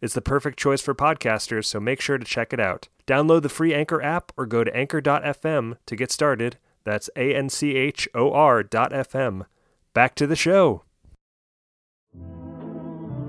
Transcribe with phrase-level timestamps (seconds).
[0.00, 2.88] It's the perfect choice for podcasters, so make sure to check it out.
[3.06, 6.56] Download the free Anchor app or go to anchor.fm to get started.
[6.84, 9.44] That's A N C H O R.fm.
[9.92, 10.84] Back to the show.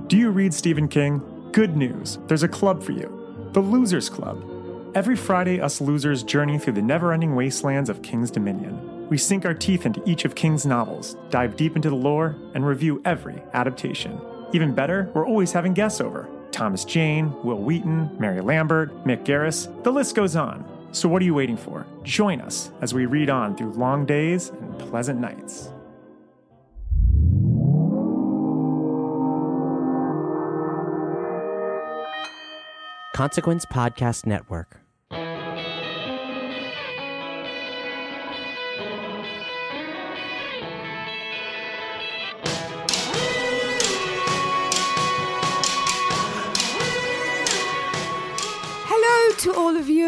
[0.07, 1.21] Do you read Stephen King?
[1.51, 4.41] Good news, there's a club for you the Losers Club.
[4.95, 9.07] Every Friday, us losers journey through the never ending wastelands of King's Dominion.
[9.09, 12.65] We sink our teeth into each of King's novels, dive deep into the lore, and
[12.65, 14.21] review every adaptation.
[14.53, 16.29] Even better, we're always having guests over.
[16.51, 20.65] Thomas Jane, Wil Wheaton, Mary Lambert, Mick Garris, the list goes on.
[20.91, 21.85] So what are you waiting for?
[22.03, 25.69] Join us as we read on through long days and pleasant nights.
[33.13, 34.80] Consequence Podcast Network.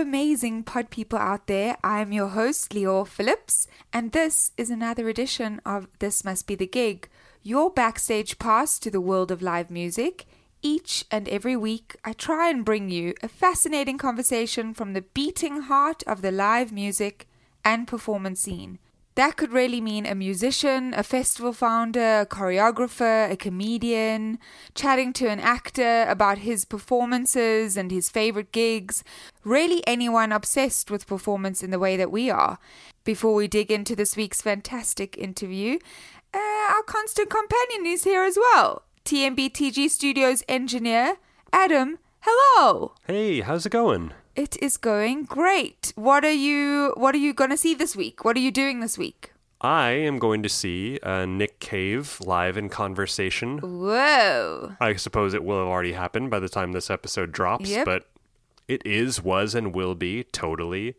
[0.03, 1.77] Amazing pod people out there.
[1.81, 6.67] I'm your host, Leo Phillips, and this is another edition of This Must Be the
[6.67, 7.07] Gig,
[7.41, 10.25] your backstage pass to the world of live music.
[10.61, 15.61] Each and every week, I try and bring you a fascinating conversation from the beating
[15.61, 17.25] heart of the live music
[17.63, 18.79] and performance scene.
[19.15, 24.39] That could really mean a musician, a festival founder, a choreographer, a comedian,
[24.73, 29.03] chatting to an actor about his performances and his favorite gigs,
[29.43, 32.57] really anyone obsessed with performance in the way that we are.
[33.03, 35.77] Before we dig into this week's fantastic interview,
[36.33, 36.39] uh,
[36.73, 38.81] our constant companion is here as well.
[39.05, 41.17] TMBTG Studios engineer,
[41.51, 41.99] Adam.
[42.21, 42.93] Hello.
[43.05, 44.13] Hey, how's it going?
[44.35, 45.93] It is going great.
[45.95, 48.25] What are you what are you going to see this week?
[48.25, 49.31] What are you doing this week?
[49.61, 53.59] I am going to see uh, Nick Cave live in conversation.
[53.59, 54.73] Whoa.
[54.81, 57.85] I suppose it will have already happened by the time this episode drops, Yep.
[57.85, 58.09] but
[58.67, 60.95] it is, was, and will be totally,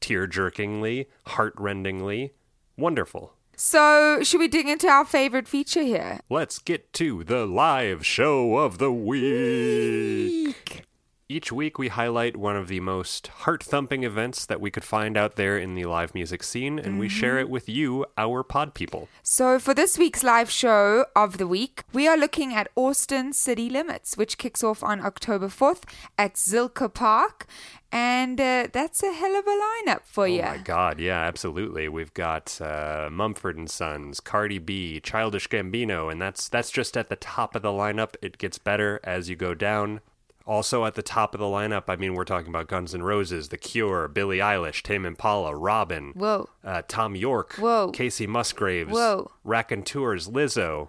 [0.00, 2.32] tear jerkingly, heart rendingly
[2.78, 3.34] wonderful.
[3.56, 6.20] So, should we dig into our favorite feature here?
[6.30, 10.84] Let's get to the live show of the week.
[11.30, 15.14] Each week, we highlight one of the most heart thumping events that we could find
[15.14, 18.72] out there in the live music scene, and we share it with you, our pod
[18.72, 19.10] people.
[19.22, 23.68] So, for this week's live show of the week, we are looking at Austin City
[23.68, 25.82] Limits, which kicks off on October 4th
[26.16, 27.46] at Zilker Park.
[27.92, 30.40] And uh, that's a hell of a lineup for you.
[30.40, 31.90] Oh my God, yeah, absolutely.
[31.90, 37.10] We've got uh, Mumford and Sons, Cardi B, Childish Gambino, and that's that's just at
[37.10, 38.14] the top of the lineup.
[38.22, 40.00] It gets better as you go down.
[40.48, 43.50] Also at the top of the lineup, I mean, we're talking about Guns N' Roses,
[43.50, 46.48] The Cure, Billie Eilish, Tame Impala, Robyn, Whoa.
[46.64, 47.92] uh, Thom Yorke, Whoa.
[47.92, 49.30] Kacey Musgraves, Whoa.
[49.44, 50.88] Raconteurs, Lizzo,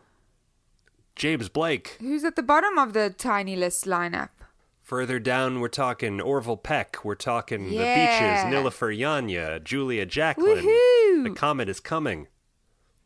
[1.18, 1.98] James Blake.
[2.00, 4.30] Who's at the bottom of the tiny list lineup?
[4.82, 7.04] Further down, we're talking Orville Peck.
[7.04, 8.48] We're talking Yeah.
[8.50, 10.64] The Beaches, Nilüfer Yanya, Julia Jacklin.
[10.66, 11.24] Woohoo!
[11.26, 12.28] The Comet is coming.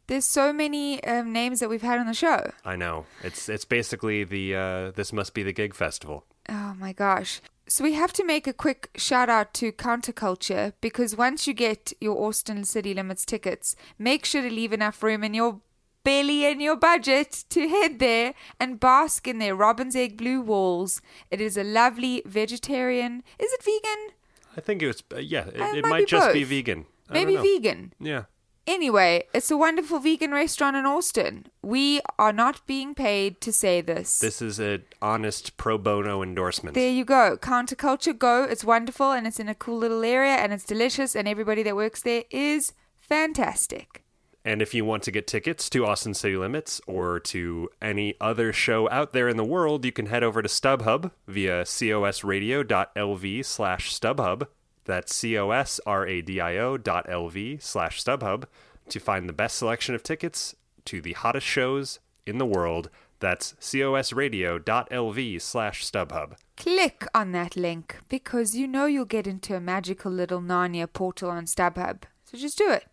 [0.05, 2.51] There's so many um, names that we've had on the show.
[2.63, 3.05] I know.
[3.23, 6.25] It's it's basically the uh, this must be the gig festival.
[6.49, 7.41] Oh my gosh.
[7.67, 11.93] So we have to make a quick shout out to Counterculture because once you get
[12.01, 15.61] your Austin City Limits tickets, make sure to leave enough room in your
[16.03, 21.01] belly and your budget to head there and bask in their robin's egg blue walls.
[21.31, 23.23] It is a lovely vegetarian.
[23.39, 24.09] Is it vegan?
[24.57, 25.47] I think it was uh, yeah.
[25.47, 26.85] It, Uh, it might might, just be vegan.
[27.09, 27.93] I Maybe vegan.
[27.99, 28.23] Yeah.
[28.65, 31.47] Anyway, it's a wonderful vegan restaurant in Austin.
[31.61, 34.19] We are not being paid to say this.
[34.19, 36.75] This is an honest pro bono endorsement.
[36.75, 37.37] There you go.
[37.37, 38.45] Counterculture, go.
[38.45, 41.75] It's wonderful and it's in a cool little area and it's delicious and everybody that
[41.75, 44.03] works there is fantastic.
[44.45, 48.51] And if you want to get tickets to Austin City Limits or to any other
[48.51, 53.97] show out there in the world, you can head over to StubHub via cosradio.lv slash
[53.97, 54.47] StubHub.
[54.85, 58.43] That's C-O-S-R-A-D-I-O dot L-V slash StubHub
[58.89, 62.89] to find the best selection of tickets to the hottest shows in the world.
[63.19, 66.33] That's cosradio.lv slash StubHub.
[66.57, 71.29] Click on that link because you know you'll get into a magical little Narnia portal
[71.29, 72.03] on StubHub.
[72.25, 72.85] So just do it.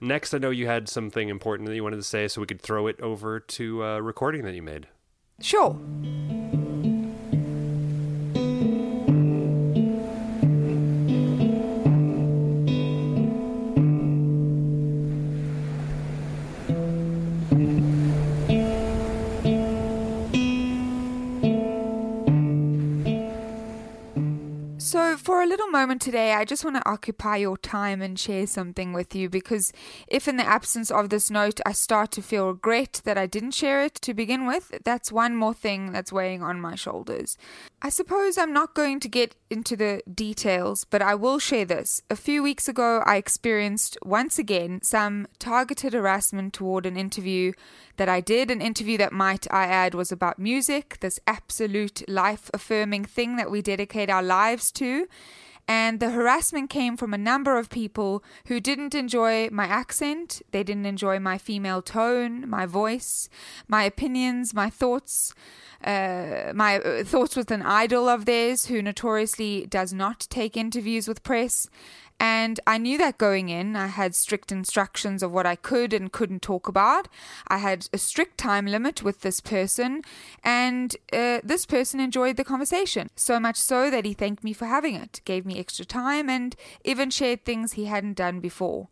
[0.00, 2.60] Next, I know you had something important that you wanted to say, so we could
[2.60, 4.88] throw it over to a recording that you made.
[5.40, 5.78] Sure.
[25.70, 29.72] Moment today, I just want to occupy your time and share something with you because
[30.06, 33.50] if, in the absence of this note, I start to feel regret that I didn't
[33.50, 37.36] share it to begin with, that's one more thing that's weighing on my shoulders.
[37.82, 42.00] I suppose I'm not going to get into the details, but I will share this.
[42.08, 47.52] A few weeks ago, I experienced once again some targeted harassment toward an interview
[47.96, 48.50] that I did.
[48.50, 53.50] An interview that, might I add, was about music, this absolute life affirming thing that
[53.50, 55.06] we dedicate our lives to.
[55.68, 60.62] And the harassment came from a number of people who didn't enjoy my accent, they
[60.62, 63.28] didn't enjoy my female tone, my voice,
[63.66, 65.34] my opinions, my thoughts.
[65.84, 71.06] Uh, my uh, thoughts with an idol of theirs who notoriously does not take interviews
[71.06, 71.68] with press.
[72.18, 73.76] And I knew that going in.
[73.76, 77.08] I had strict instructions of what I could and couldn't talk about.
[77.48, 80.02] I had a strict time limit with this person,
[80.42, 83.10] and uh, this person enjoyed the conversation.
[83.16, 86.56] So much so that he thanked me for having it, gave me extra time, and
[86.84, 88.88] even shared things he hadn't done before.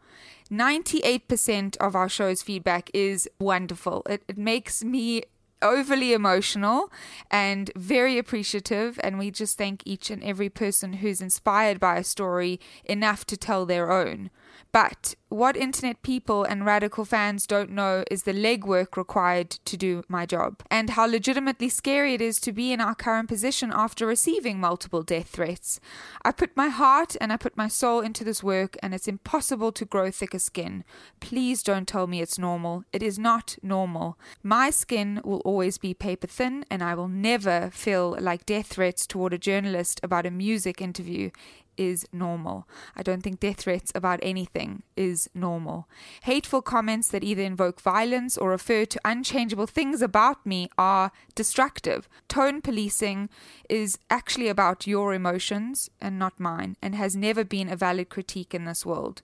[0.50, 4.02] 98% of our show's feedback is wonderful.
[4.08, 5.22] It, it makes me
[5.64, 6.92] overly emotional
[7.30, 9.00] and very appreciative.
[9.02, 13.36] And we just thank each and every person who's inspired by a story enough to
[13.36, 14.30] tell their own.
[14.70, 20.04] But what internet people and radical fans don't know is the legwork required to do
[20.06, 24.06] my job, and how legitimately scary it is to be in our current position after
[24.06, 25.80] receiving multiple death threats.
[26.24, 29.72] I put my heart and I put my soul into this work, and it's impossible
[29.72, 30.84] to grow thicker skin.
[31.18, 32.84] Please don't tell me it's normal.
[32.92, 34.16] It is not normal.
[34.44, 39.04] My skin will always be paper thin, and I will never feel like death threats
[39.04, 41.30] toward a journalist about a music interview
[41.76, 42.68] is normal.
[42.96, 45.88] I don't think death threats about anything is normal.
[46.22, 52.08] Hateful comments that either invoke violence or refer to unchangeable things about me are destructive.
[52.28, 53.28] Tone policing
[53.68, 58.54] is actually about your emotions and not mine, and has never been a valid critique
[58.54, 59.22] in this world.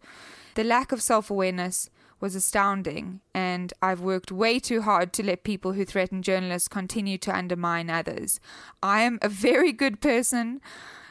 [0.55, 5.43] The lack of self awareness was astounding, and I've worked way too hard to let
[5.43, 8.41] people who threaten journalists continue to undermine others.
[8.83, 10.61] I am a very good person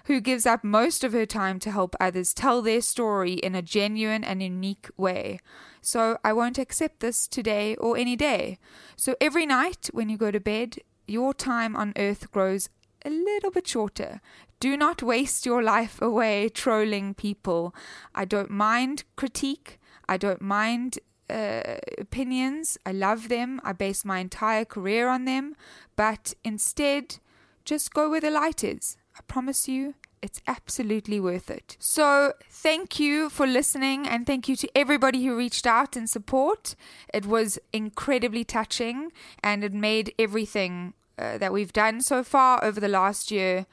[0.06, 3.62] who gives up most of her time to help others tell their story in a
[3.62, 5.40] genuine and unique way.
[5.82, 8.58] So I won't accept this today or any day.
[8.96, 10.78] So every night when you go to bed,
[11.08, 12.70] your time on earth grows
[13.06, 14.22] a little bit shorter.
[14.60, 17.74] Do not waste your life away trolling people.
[18.14, 19.80] I don't mind critique.
[20.08, 22.78] I don't mind uh, opinions.
[22.86, 23.62] I love them.
[23.64, 25.56] I base my entire career on them.
[25.96, 27.20] But instead,
[27.64, 28.98] just go where the light is.
[29.20, 31.76] I promise you, it's absolutely worth it.
[31.80, 36.76] So, thank you for listening and thank you to everybody who reached out in support.
[37.14, 39.12] It was incredibly touching
[39.44, 43.66] and it made everything uh, that we've done so far over the last year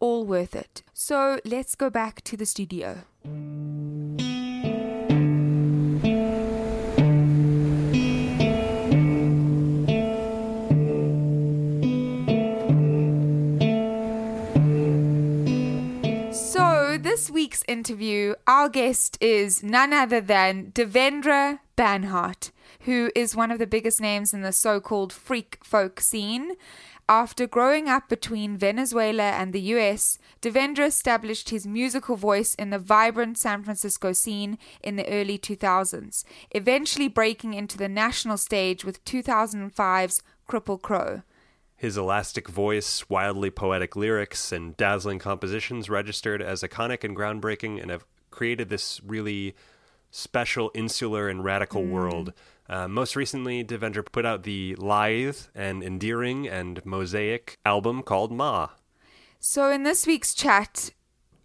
[0.00, 0.82] all worth it.
[0.92, 3.04] So, let's go back to the studio.
[17.20, 22.50] This week's interview, our guest is none other than Devendra Banhart,
[22.86, 26.52] who is one of the biggest names in the so called freak folk scene.
[27.10, 32.78] After growing up between Venezuela and the US, Devendra established his musical voice in the
[32.78, 39.04] vibrant San Francisco scene in the early 2000s, eventually breaking into the national stage with
[39.04, 41.20] 2005's Cripple Crow.
[41.80, 47.90] His elastic voice, wildly poetic lyrics, and dazzling compositions registered as iconic and groundbreaking and
[47.90, 49.56] have created this really
[50.10, 51.90] special, insular, and radical Mm.
[51.90, 52.32] world.
[52.68, 58.68] Uh, most recently, Devendra put out the lithe and endearing and mosaic album called Ma.
[59.38, 60.90] So in this week's chat,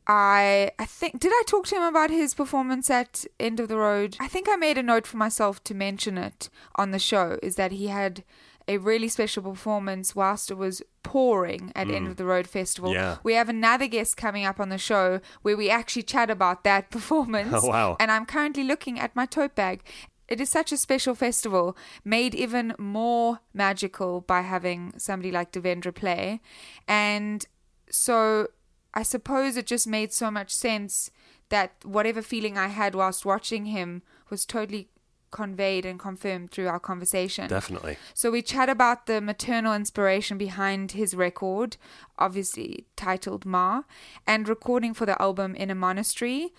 [0.05, 3.77] I I think did I talk to him about his performance at End of the
[3.77, 4.17] Road?
[4.19, 7.39] I think I made a note for myself to mention it on the show.
[7.41, 8.25] Is that he had
[8.67, 12.09] a really special performance whilst it was pouring at End mm.
[12.11, 12.93] of the Road Festival.
[12.93, 13.17] Yeah.
[13.23, 16.89] We have another guest coming up on the show where we actually chat about that
[16.91, 17.53] performance.
[17.53, 17.97] Oh, wow.
[17.99, 19.81] And I'm currently looking at my tote bag.
[20.27, 25.93] It is such a special festival, made even more magical by having somebody like Devendra
[25.93, 26.41] play.
[26.87, 27.45] And
[27.91, 28.47] so
[28.95, 31.11] I suppose it just made so much sense
[31.49, 34.89] that whatever feeling I had whilst watching him was totally
[35.35, 37.49] conveyed and confirmed through our conversation.
[37.49, 37.97] Definitely.
[38.13, 41.75] So we chat about the maternal inspiration behind his record,
[42.17, 43.81] obviously titled Ma,
[44.25, 46.53] and recording for the album in a monastery.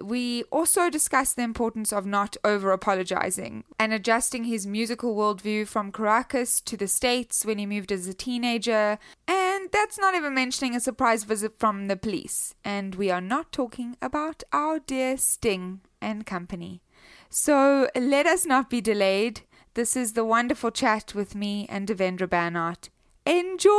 [0.00, 5.90] We also discuss the importance of not over apologizing and adjusting his musical worldview from
[5.90, 8.98] Caracas to the States when he moved as a teenager.
[9.26, 12.54] And that's not even mentioning a surprise visit from the police.
[12.64, 16.82] And we are not talking about our dear Sting and company.
[17.34, 19.40] So let us not be delayed.
[19.72, 22.90] This is the wonderful chat with me and Devendra Banhart.
[23.24, 23.72] Enjoy!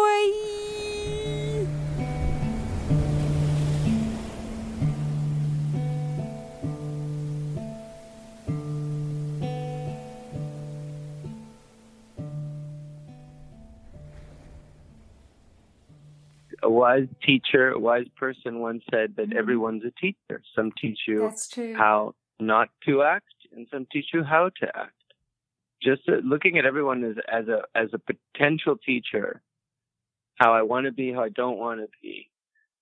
[16.63, 19.35] a wise teacher, a wise person once said that mm.
[19.35, 20.41] everyone's a teacher.
[20.55, 21.31] Some teach you
[21.77, 24.93] how not to act, and some teach you how to act.
[25.81, 29.41] Just looking at everyone as as a as a potential teacher,
[30.35, 32.29] how I want to be, how I don't want to be,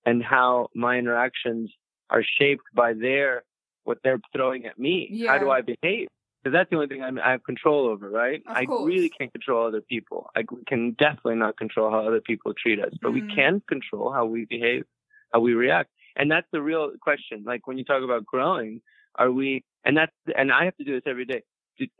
[0.05, 1.71] and how my interactions
[2.09, 3.43] are shaped by their
[3.83, 5.25] what they're throwing at me.
[5.27, 6.07] How do I behave?
[6.43, 8.41] Because that's the only thing I'm, I have control over, right?
[8.47, 8.85] Of I course.
[8.85, 10.29] really can't control other people.
[10.35, 13.35] I can definitely not control how other people treat us, but we Mhm.
[13.35, 14.85] can control how we behave,
[15.33, 15.91] how we react.
[16.15, 17.43] And that's the real question.
[17.45, 18.81] Like when you talk about growing,
[19.15, 21.43] are we, and that's, and I have to do this every day.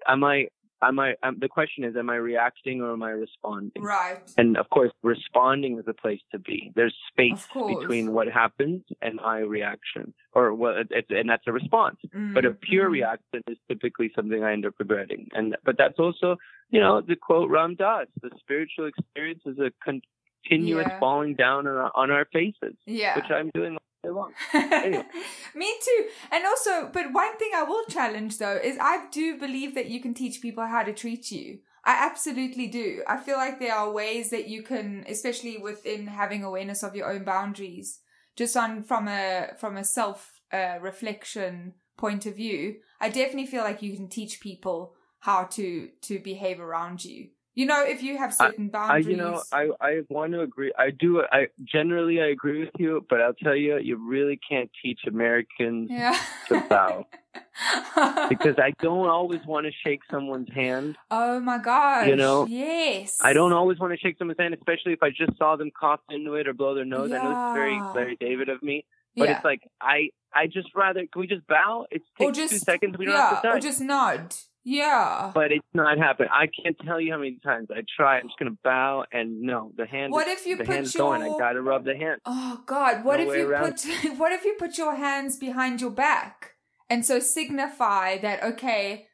[0.08, 0.48] Am I,
[0.82, 3.84] am I, um, the question is, am I reacting or am I responding?
[3.84, 4.18] Right.
[4.38, 6.72] And of course, responding is a place to be.
[6.76, 11.98] There's space between what happens and my reaction, or what, it's, and that's a response.
[12.34, 12.94] But a pure Mhm.
[12.94, 15.28] reaction is typically something I end up regretting.
[15.34, 16.38] And but that's also,
[16.70, 21.00] you know, the quote Ram Dass: "The spiritual experience is a continuous Yeah.
[21.00, 23.16] falling down on our, on our faces," Yeah.
[23.18, 24.32] which I'm doing Anyway.
[25.56, 26.06] Me too.
[26.32, 30.02] And also, but one thing I will challenge though is I do believe that you
[30.02, 31.60] can teach people how to treat you.
[31.84, 33.04] I absolutely do.
[33.08, 37.12] I feel like there are ways that you can, especially within having awareness of your
[37.12, 38.00] own boundaries,
[38.36, 42.76] just on from a from a self uh, reflection point of view.
[43.00, 47.30] I definitely feel like you can teach people how to to behave around you.
[47.54, 49.08] You know, if you have certain I, boundaries.
[49.08, 50.72] you know, I, I want to agree.
[50.78, 51.22] I do.
[51.32, 55.90] I generally I agree with you, but I'll tell you, you really can't teach Americans
[55.92, 56.18] yeah.
[56.48, 57.06] to bow
[58.30, 60.98] because I don't always want to shake someone's hand.
[61.10, 62.08] oh my gosh.
[62.08, 63.18] You know, Yes.
[63.22, 66.00] I don't always want to shake someone's hand, especially if I just saw them cough
[66.10, 67.10] into it or blow their nose.
[67.10, 67.20] Yeah.
[67.20, 69.36] I know it's very very David of me, but Yeah.
[69.36, 71.86] it's like I I just rather can we just bow?
[71.92, 72.98] It takes just two seconds.
[72.98, 74.34] We don't yeah, have to or just nod.
[74.64, 75.32] Yeah.
[75.34, 76.30] but it's not happening.
[76.32, 78.20] I can't tell you how many times I try.
[78.20, 80.12] I'm just gonna bow, and no, the hand.
[80.12, 81.24] What if you the put hand's going?
[81.24, 82.22] I gotta rub the hand.
[82.26, 83.04] Oh God!
[83.04, 83.72] What No if you around.
[83.72, 86.56] put What if you put your hands behind your back
[86.90, 89.08] and so signify that okay,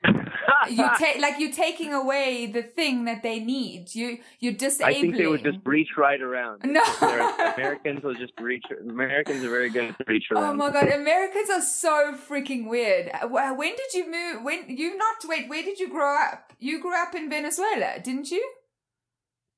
[0.69, 3.93] you take like you're taking away the thing that they need.
[3.93, 6.61] You you're I think they would just reach right around.
[6.65, 6.83] No.
[7.01, 8.63] Americans will just reach.
[8.81, 13.11] Americans are very good at reach Oh my god, Americans are so freaking weird.
[13.29, 14.43] When did you move?
[14.43, 15.49] When you not wait?
[15.49, 16.53] Where did you grow up?
[16.59, 18.47] You grew up in Venezuela, didn't you?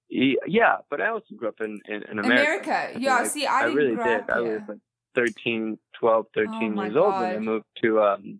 [0.09, 2.69] Yeah, but I also grew up in in, in America.
[2.69, 2.99] America.
[2.99, 4.21] Yeah, see, I didn't really grow did.
[4.21, 4.79] up I was like
[5.15, 8.39] 13, 12, 13 Oh years old when I moved to um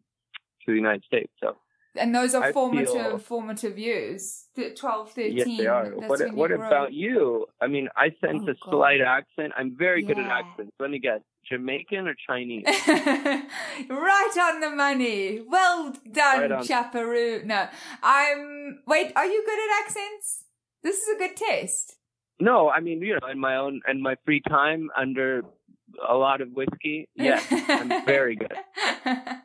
[0.66, 1.32] to the United States.
[1.40, 1.58] So
[1.96, 4.46] And those are I formative feel- formative years.
[4.56, 5.38] Th- 12, 13.
[5.38, 5.86] yes, they are.
[5.90, 7.48] What what you about you?
[7.62, 8.70] I mean, I sense Oh, a God.
[8.70, 9.54] slight accent.
[9.58, 10.72] I'm very good at accents.
[10.80, 12.66] Let me guess, Jamaican or Chinese?
[13.90, 15.42] right on the money.
[15.48, 16.64] Well done, Right.
[16.66, 17.44] Chaparoo.
[17.46, 17.68] No,
[18.04, 18.80] I'm.
[18.88, 20.44] Wait, are you good at accents?
[20.84, 21.96] This is a good test.
[22.40, 25.44] no, I mean, you know, in my own in my free time under
[26.08, 27.08] a lot of whiskey.
[27.16, 28.54] Yes, I'm very good.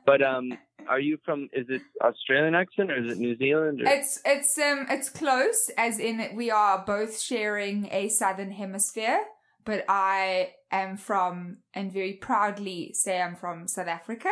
[0.07, 0.53] But um,
[0.89, 1.49] are you from?
[1.53, 3.81] Is it Australian accent or is it New Zealand?
[3.83, 3.89] Or?
[3.89, 9.21] It's it's um it's close, as in we are both sharing a southern hemisphere.
[9.65, 14.29] But I am from, and very proudly say I'm from South Africa,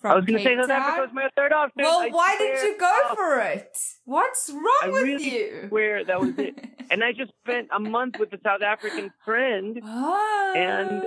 [0.00, 1.82] From I was going to say South Africa was my third option.
[1.82, 3.76] Well, I why did you go Oh, for it?
[4.06, 5.66] What's wrong I with really you?
[5.68, 6.54] Where that was it.
[6.90, 10.52] and I just spent a month with a South African friend, Ah.
[10.56, 11.02] and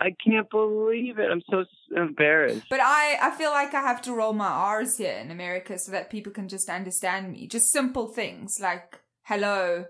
[0.00, 1.30] I can't believe it.
[1.30, 1.64] I'm so
[1.96, 2.66] embarrassed.
[2.70, 5.92] But I, I feel like I have to roll my R's here in America so
[5.92, 7.46] that people can just understand me.
[7.46, 9.86] Just simple things like hello,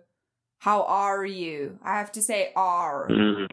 [0.59, 1.79] how are you?
[1.83, 3.09] I have to say R.
[3.11, 3.49] Mhm.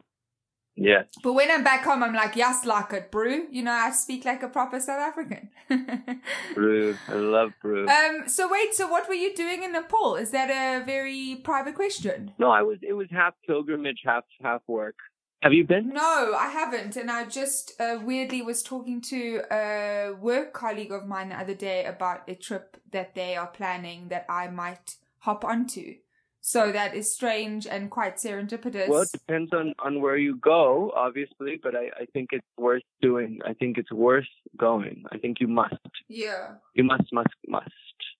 [0.75, 1.03] Yeah.
[1.23, 3.47] But when I'm back home, I'm like, yes, like it, brew.
[3.51, 5.49] You know, I speak like a proper South African.
[6.55, 6.95] Brew.
[7.09, 7.85] I love brew.
[7.89, 8.29] um.
[8.29, 8.73] So wait.
[8.73, 10.15] So what were you doing in Nepal?
[10.15, 12.31] Is that a very private question?
[12.39, 12.77] no, I was.
[12.81, 14.95] It was half pilgrimage, half half work.
[15.41, 15.89] Have you been?
[15.93, 16.97] No, I haven't.
[16.97, 21.53] And I just uh, weirdly was talking to a work colleague of mine the other
[21.53, 25.95] day about a trip that they are planning that I might hop onto.
[26.41, 28.87] So that is strange and quite serendipitous.
[28.87, 32.81] Well, it depends on on where you go, obviously, but I I think it's worth
[33.01, 33.39] doing.
[33.45, 34.25] I think it's worth
[34.57, 35.03] going.
[35.11, 35.75] I think you must.
[36.07, 36.55] yeah.
[36.73, 37.71] You must, must, must.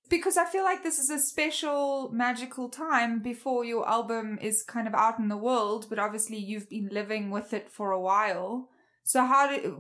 [0.10, 4.88] Because I feel like this is a special, magical time before your album is kind
[4.88, 8.70] of out in the world, but obviously you've been living with it for a while.
[9.04, 9.72] So how did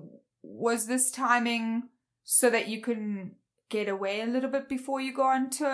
[0.43, 1.83] was this timing
[2.23, 3.35] so that you can
[3.69, 5.67] get away a little bit before you go on tour?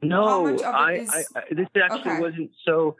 [0.00, 2.20] How No, much of it I, is- I, I this actually Okay.
[2.20, 2.96] wasn't so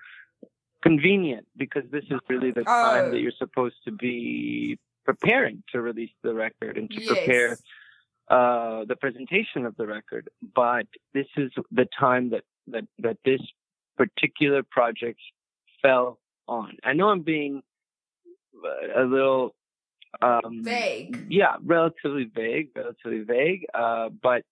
[0.83, 2.65] convenient because this is really the Oh.
[2.65, 3.21] time that oh.
[3.21, 7.07] you're supposed to be preparing to release the record and to Yes.
[7.09, 7.57] prepare
[8.31, 10.29] uh, the presentation of the record.
[10.55, 13.41] But this is the time that, that, that this
[13.97, 15.19] particular project
[15.83, 16.77] fell on.
[16.85, 17.63] I know I'm being
[18.97, 19.55] a little
[20.23, 21.27] um, Vague.
[21.29, 23.67] yeah, relatively vague, relatively vague.
[23.75, 24.43] Uh, but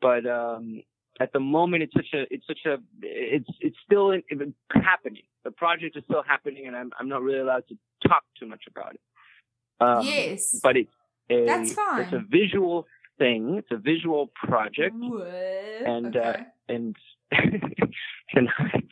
[0.00, 0.82] but um,
[1.20, 5.22] at the moment, it's such a it's such a it's it's still in, in- happening.
[5.44, 7.78] The project is still happening, and I'm I'm not really allowed to
[8.08, 9.00] talk too much about it.
[9.80, 10.60] Um, Yes.
[10.62, 10.90] but it's
[11.30, 12.02] a That's fine.
[12.02, 12.86] it's a visual
[13.18, 13.56] thing.
[13.58, 15.26] It's a visual project, What?
[15.26, 16.32] and uh,
[16.68, 16.96] and
[17.32, 18.82] and I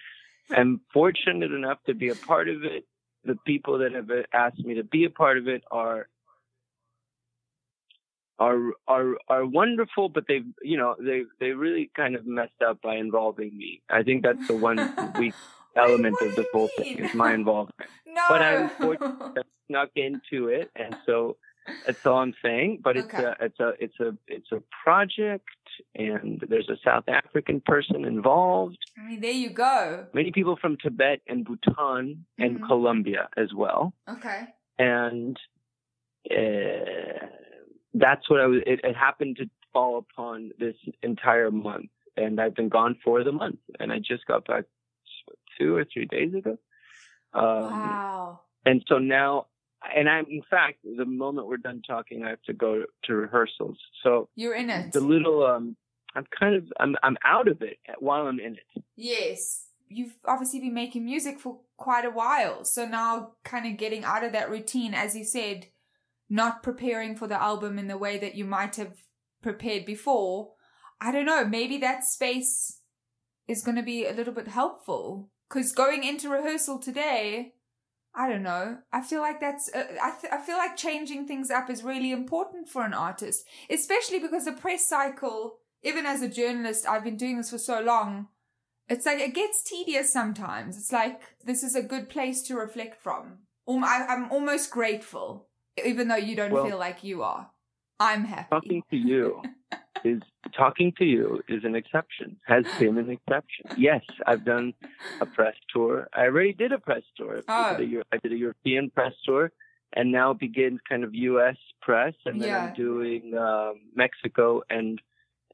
[0.54, 2.84] am fortunate enough to be a part of it.
[3.24, 6.08] The people that have asked me to be a part of it are
[8.38, 8.58] are
[8.88, 12.96] are are wonderful, but they've you know they they really kind of messed up by
[12.96, 13.82] involving me.
[13.90, 14.78] I think that's the one
[15.18, 15.34] weak
[15.76, 17.88] element of the whole thing is my involvement.
[18.06, 18.22] no.
[18.28, 21.36] But I'm fortunate to snuck into it, and so
[21.86, 22.80] that's all I'm saying.
[22.82, 23.24] But it's Okay.
[23.24, 25.48] a it's a it's a it's a project,
[25.94, 28.78] and there's a South African person involved.
[28.98, 30.06] I mean, there you go.
[30.14, 32.66] Many people from Tibet and Bhutan and Mhm.
[32.66, 34.46] Colombia as well, Okay.
[34.78, 35.38] and
[36.30, 37.26] uh,
[37.94, 38.62] that's what I was.
[38.66, 43.32] It, it happened to fall upon this entire month, and I've been gone for the
[43.32, 44.64] month, and I just got back
[45.58, 46.58] two or three days ago.
[47.34, 48.40] Um, wow.
[48.66, 49.46] and so now
[49.96, 53.78] and i'm in fact the moment we're done talking i have to go to rehearsals
[54.02, 54.92] so You're in it.
[54.92, 55.76] the little um
[56.14, 59.66] i'm kind of i'm i'm out of it while i'm in it Yes.
[59.88, 62.64] You've obviously been making music for quite a while.
[62.64, 65.66] So now kind of getting out of that routine, as you said,
[66.30, 68.94] not preparing for the album in the way that you might have
[69.42, 70.52] prepared before.
[71.00, 71.44] I don't know.
[71.44, 72.78] Maybe that space
[73.48, 75.30] is going to be a little bit helpful.
[75.48, 77.54] Because going into rehearsal today,
[78.14, 78.78] I don't know.
[78.92, 82.12] I feel like that's, uh, I, th- I feel like changing things up is really
[82.12, 87.16] important for an artist, especially because the press cycle, even as a journalist, I've been
[87.16, 88.28] doing this for so long.
[88.88, 90.76] It's like it gets tedious sometimes.
[90.76, 93.38] It's like this is a good place to reflect from.
[93.66, 95.48] Um, I, I'm almost grateful,
[95.82, 97.50] even though you don't Well- feel like you are.
[98.00, 98.48] I'm happy.
[98.50, 99.40] talking to you
[100.04, 100.20] is
[100.56, 104.72] talking to you is an exception has been an exception yes i've done
[105.20, 107.76] a press tour i already did a press tour I, Oh.
[107.76, 109.52] did a, I did a european press tour
[109.94, 112.58] and now begins kind of us press and then Yeah.
[112.58, 115.00] i'm doing um, mexico and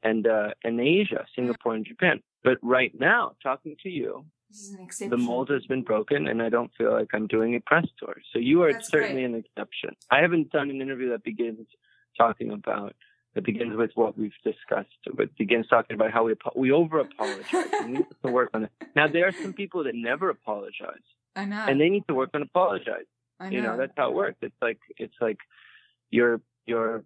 [0.03, 4.73] and uh and asia singapore and japan but right now talking to you This is
[4.75, 5.09] an exception.
[5.11, 8.15] the mold has been broken and I don't feel like I'm doing a press tour.
[8.31, 9.31] So you are That's certainly great.
[9.31, 9.91] an exception.
[10.09, 11.67] I haven't done an interview that begins
[12.17, 12.95] talking about
[13.35, 17.45] that begins with what we've discussed, but begins talking about how we we over apologize.
[17.85, 18.71] we need to work on it.
[18.95, 21.65] Now there are some people that never apologize, I know.
[21.67, 23.05] and they need to work on apologize.
[23.39, 23.55] I know.
[23.55, 24.37] You know that's how it works.
[24.41, 25.37] It's like it's like
[26.09, 27.03] your your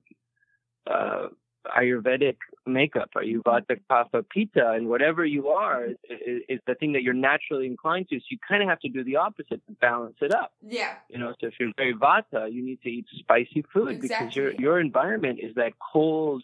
[0.89, 1.27] uh,
[1.67, 6.75] Ayurvedic makeup or you Vata Kapha Pitta and whatever you are is, is, is the
[6.75, 8.19] thing that you're naturally inclined to.
[8.19, 10.53] So you kind of have to do the opposite to balance it up.
[10.61, 10.95] yeah.
[11.09, 14.53] You know, so if you're very Vata, you need to eat spicy food because your
[14.53, 16.43] your environment is that cold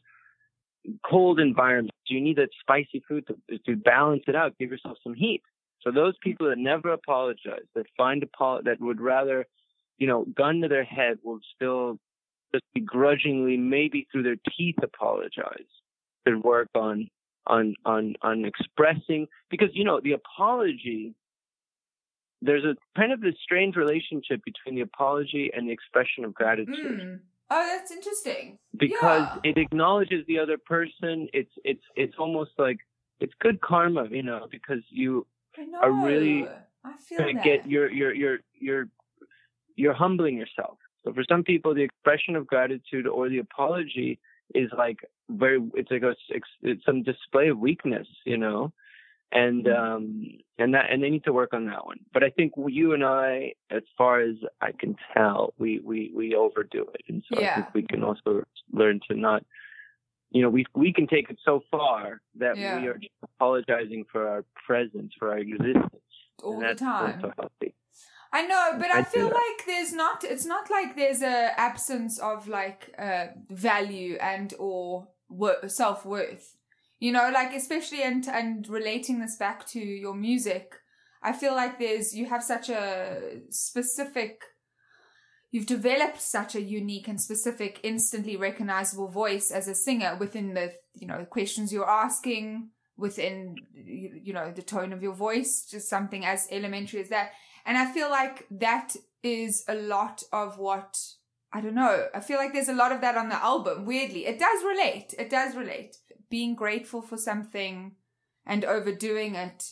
[1.10, 1.92] cold environment.
[2.08, 4.58] So you need that spicy food to to balance it out.
[4.58, 5.42] Give yourself some heat.
[5.82, 9.46] So those people that never apologize, that find apol- that would rather,
[9.98, 12.00] you know, gun to their head, will still
[12.54, 15.66] just begrudgingly, maybe through their teeth, apologize.
[16.28, 17.10] Should work on
[17.48, 21.16] on on on expressing because you know the apology.
[22.42, 27.02] There's a kind of this strange relationship between the apology and the expression of gratitude
[27.02, 27.20] Mm.
[27.52, 28.60] Oh, that's interesting.
[28.78, 29.52] because Yeah.
[29.52, 31.28] it acknowledges the other person.
[31.34, 32.78] It's it's it's almost like
[33.20, 35.26] it's good karma, you know, because you
[35.82, 36.48] are really
[36.84, 37.44] I feel that.
[37.44, 38.86] get you're you're you're you're
[39.76, 40.78] you're humbling yourself.
[41.06, 44.20] So for some people, the expression of gratitude or the apology
[44.56, 46.16] is like very it's like a
[46.62, 48.72] it's some display of weakness, you know,
[49.32, 49.94] and Mm-hmm.
[49.96, 52.00] um and that and they need to work on that one.
[52.14, 56.36] But I think you and I, as far as I can tell, we we we
[56.36, 59.44] overdo it, and so I think we can also learn to not.
[60.32, 62.76] You know, we we can take it so far that Yeah.
[62.76, 66.04] we are just apologizing for our presence, for our existence
[66.44, 67.22] all the time.
[68.32, 70.24] I know, but I, I feel like there's not.
[70.24, 76.56] It's not like there's a absence of like uh, value and or wor- self worth.
[77.00, 80.76] You know, like especially and and relating this back to your music,
[81.24, 84.42] I feel like there's you have such a specific.
[85.52, 90.74] You've developed such a unique and specific, instantly recognizable voice as a singer within the
[90.94, 95.90] you know the questions you're asking, within you know the tone of your voice, just
[95.90, 97.32] something as elementary as that.
[97.66, 100.98] And I feel like that is a lot of what
[101.52, 102.08] I don't know.
[102.14, 103.86] I feel like there's a lot of that on the album.
[103.86, 105.16] Weirdly, it does relate.
[105.18, 105.98] It does relate.
[106.30, 107.96] Being grateful for something
[108.46, 109.64] and overdoing it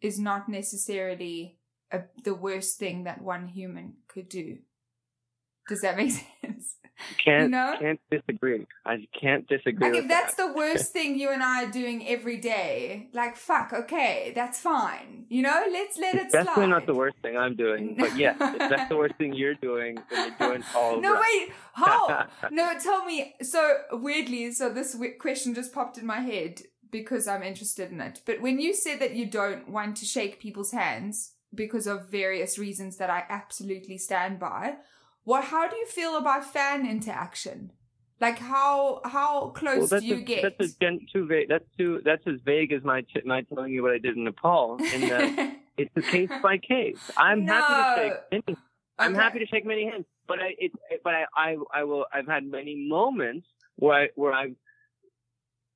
[0.00, 1.58] is not necessarily
[1.92, 4.58] a, the worst thing that one human could do.
[5.68, 6.10] Does that make
[6.42, 6.76] sense?
[7.24, 7.76] Can't know?
[7.78, 8.66] can't disagree.
[8.86, 9.90] I can't disagree.
[9.90, 10.48] Like if that's that.
[10.48, 15.26] the worst thing you and I are doing every day, like fuck, okay, that's fine.
[15.28, 16.66] You know, let's let it definitely slide.
[16.66, 19.98] not the worst thing I'm doing, but yeah, if that's the worst thing you're doing,
[20.10, 21.20] then you're doing all No, right.
[21.48, 22.26] wait, how?
[22.50, 23.34] no, tell me.
[23.42, 28.20] So weirdly, so this question just popped in my head because I'm interested in it.
[28.26, 32.58] But when you said that you don't want to shake people's hands because of various
[32.58, 34.74] reasons that I absolutely stand by,
[35.24, 35.44] what?
[35.44, 37.72] How do you feel about fan interaction?
[38.20, 40.42] Like how how close that's do you a, get?
[40.42, 41.48] that's a gen- too vague.
[41.48, 44.24] That's too that's as vague as my t- my telling you what I did in
[44.24, 44.76] Nepal.
[44.94, 46.98] In that it's a case by case.
[47.16, 48.44] I'm happy to shake.
[48.48, 48.58] Many,
[48.98, 52.04] I'm happy to shake many hands, but I it but I I I will.
[52.12, 54.54] I've had many moments where I, where I've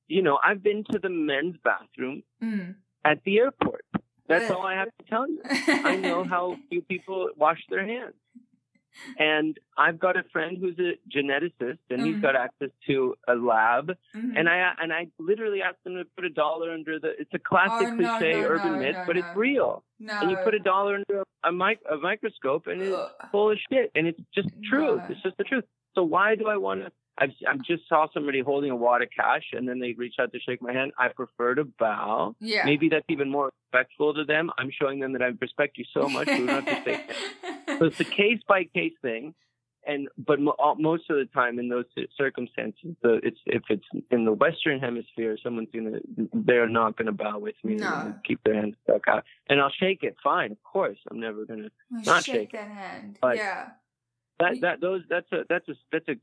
[0.07, 2.75] you know I've been to the men's bathroom Mm.
[3.03, 3.85] at the airport.
[4.27, 5.41] That's all I have to tell you.
[5.91, 8.13] I know how few people wash their hands.
[9.19, 13.95] And I've got a friend who's a geneticist and he's got access to a lab
[14.15, 14.37] Mhm.
[14.37, 17.39] and I and I literally asked him to put a dollar under the it's a
[17.39, 19.83] classic Oh, no, cliche no, urban no, myth, but it's real.
[19.99, 20.13] no.
[20.21, 23.11] And you put a dollar under a, a mic a microscope and it's Ugh.
[23.31, 25.01] full of shit and it's just truth.
[25.01, 25.07] No.
[25.09, 25.65] It's just the truth.
[25.95, 29.07] So why do I want to I've, I just saw somebody holding a wad of
[29.15, 30.91] cash and then they reach out to shake my hand.
[30.99, 32.35] I prefer to bow.
[32.41, 32.65] Yeah.
[32.65, 34.51] Maybe that's even more respectful to them.
[34.57, 36.27] I'm showing them that I respect you so much.
[36.27, 37.11] We don't have to hands.
[37.79, 39.33] So it's a case by case thing,
[39.87, 41.85] and but mo- most of the time in those
[42.17, 45.99] circumstances, the, it's if it's in the Western Hemisphere, someone's gonna
[46.33, 47.75] they're not gonna bow with me.
[47.75, 48.13] No.
[48.25, 50.15] keep their hand stuck out, and I'll shake it.
[50.23, 50.97] Fine, of course.
[51.09, 52.51] I'm never gonna not shake shake.
[52.53, 53.17] that hand.
[53.21, 53.69] But- yeah.
[54.39, 56.15] That that those that's a that's a that's a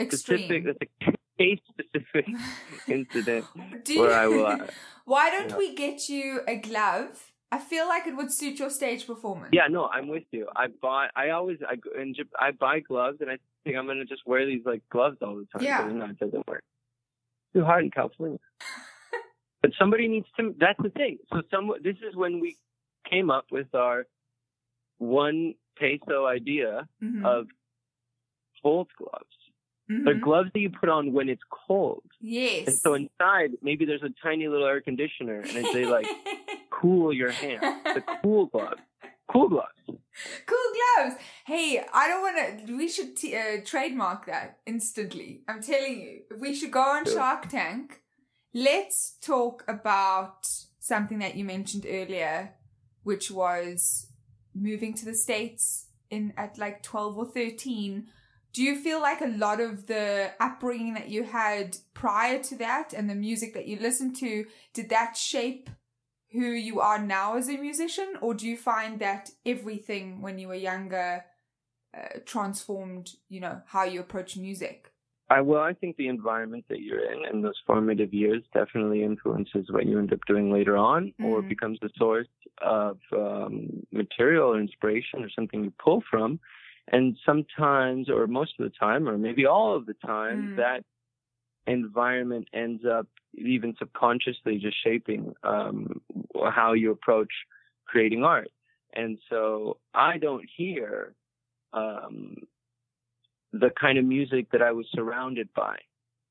[0.00, 0.38] Extreme.
[0.40, 2.26] specific that's a case specific
[2.88, 3.44] incident
[3.84, 4.46] Do where you- I will.
[4.46, 4.66] Uh,
[5.04, 5.56] Why don't Yeah.
[5.58, 7.30] we get you a glove?
[7.52, 9.50] I feel like it would suit your stage performance.
[9.52, 10.48] Yeah, no, I'm with you.
[10.56, 11.08] I buy.
[11.14, 11.58] I always.
[11.68, 12.14] I in.
[12.40, 15.46] I buy gloves, and I think I'm gonna just wear these like gloves all the
[15.52, 15.62] time.
[15.62, 15.86] Yeah.
[15.92, 16.64] No, it doesn't work.
[17.52, 18.38] Too hot in California.
[19.62, 20.54] but somebody needs to.
[20.58, 21.18] That's the thing.
[21.32, 21.70] So some.
[21.82, 22.56] This is when we
[23.08, 24.06] came up with our
[24.98, 27.24] one peso idea Mhm.
[27.24, 27.48] of
[28.62, 29.36] cold gloves.
[29.88, 30.20] They're Mhm.
[30.22, 32.04] gloves that you put on when it's cold.
[32.20, 32.68] Yes.
[32.68, 36.06] And so inside, maybe there's a tiny little air conditioner, and they like
[36.70, 37.60] cool your hand.
[37.84, 38.80] The cool gloves.
[39.30, 39.72] Cool gloves.
[40.46, 41.16] cool gloves.
[41.46, 42.76] Hey, I don't want to.
[42.76, 45.42] We should t- uh, trademark that instantly.
[45.48, 47.14] I'm telling you, we should go on Sure.
[47.14, 48.00] Shark Tank.
[48.54, 50.46] Let's talk about
[50.78, 52.54] something that you mentioned earlier,
[53.02, 54.10] which was
[54.54, 58.08] moving to the states in at like 12 or 13.
[58.52, 62.92] Do you feel like a lot of the upbringing that you had prior to that
[62.92, 65.68] and the music that you listened to did that shape
[66.30, 70.48] who you are now as a musician, or do you find that everything when you
[70.48, 71.24] were younger
[71.96, 74.90] uh, transformed, you know, how you approach music?
[75.30, 79.70] I well, I think the environment that you're in and those formative years definitely influences
[79.70, 81.48] what you end up doing later on, or Mhm.
[81.48, 82.28] becomes a source
[82.62, 86.38] of um, material or inspiration or something you pull from.
[86.92, 90.56] And sometimes, or most of the time, or maybe all of the time, Mm.
[90.56, 90.84] that
[91.66, 96.00] environment ends up even subconsciously just shaping um,
[96.50, 97.32] how you approach
[97.86, 98.50] creating art.
[98.92, 101.14] And so I don't hear
[101.72, 102.36] um,
[103.52, 105.76] the kind of music that I was surrounded by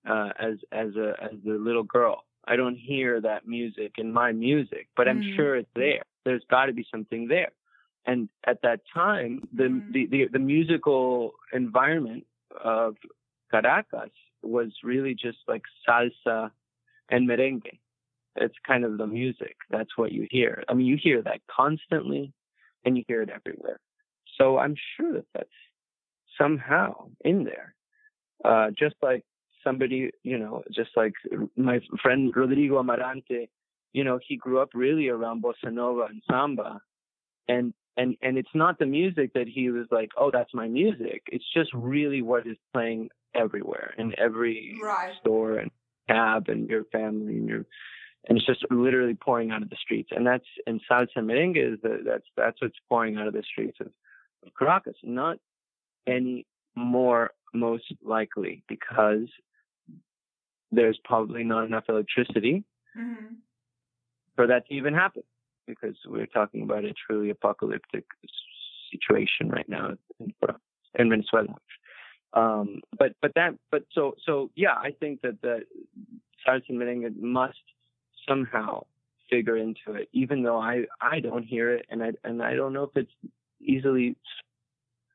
[0.08, 2.26] uh, as as a as a little girl.
[2.46, 5.36] I don't hear that music in my music, but I'm Mm.
[5.36, 6.04] sure it's there.
[6.26, 7.52] There's got to be something there.
[8.06, 9.94] And at that time, the, Mm.
[9.94, 12.26] the, the the musical environment
[12.64, 12.96] of
[13.52, 16.52] Caracas was really just like salsa
[17.10, 17.80] and merengue.
[18.36, 19.56] It's kind of the music.
[19.70, 20.64] That's what you hear.
[20.68, 22.34] I mean, you hear that constantly,
[22.84, 23.80] and you hear it everywhere.
[24.38, 25.58] So I'm sure that that's
[26.38, 27.76] somehow in there.
[28.44, 29.24] Uh, just like
[29.64, 31.14] somebody, you know, just like
[31.56, 33.48] my friend Rodrigo Amarante,
[33.94, 36.82] you know, he grew up really around bossa nova and samba,
[37.48, 41.22] and and and it's not the music that he was like, oh, that's my music.
[41.28, 45.14] It's just really what is playing everywhere in every Right.
[45.20, 45.72] store and
[46.10, 47.66] cab and your family and your
[48.28, 50.10] and it's just literally pouring out of the streets.
[50.16, 53.44] And that's and salsa and merengue is the, that's that's what's pouring out of the
[53.44, 53.88] streets of,
[54.46, 54.96] of Caracas.
[55.04, 55.38] Not
[56.08, 59.28] any more most likely because
[60.72, 62.64] there's probably not enough electricity
[62.98, 63.38] Mhm.
[64.36, 65.24] For that to even happen
[65.68, 68.06] because we're talking about a truly apocalyptic
[68.92, 70.34] situation right now in,
[71.00, 71.56] in Venezuela.
[72.34, 75.62] Um, but but that but so so yeah, I think that the
[76.46, 77.62] and merengue must
[78.28, 78.84] somehow
[79.30, 82.74] figure into it, even though I I don't hear it and I and I don't
[82.74, 84.18] know if it's easily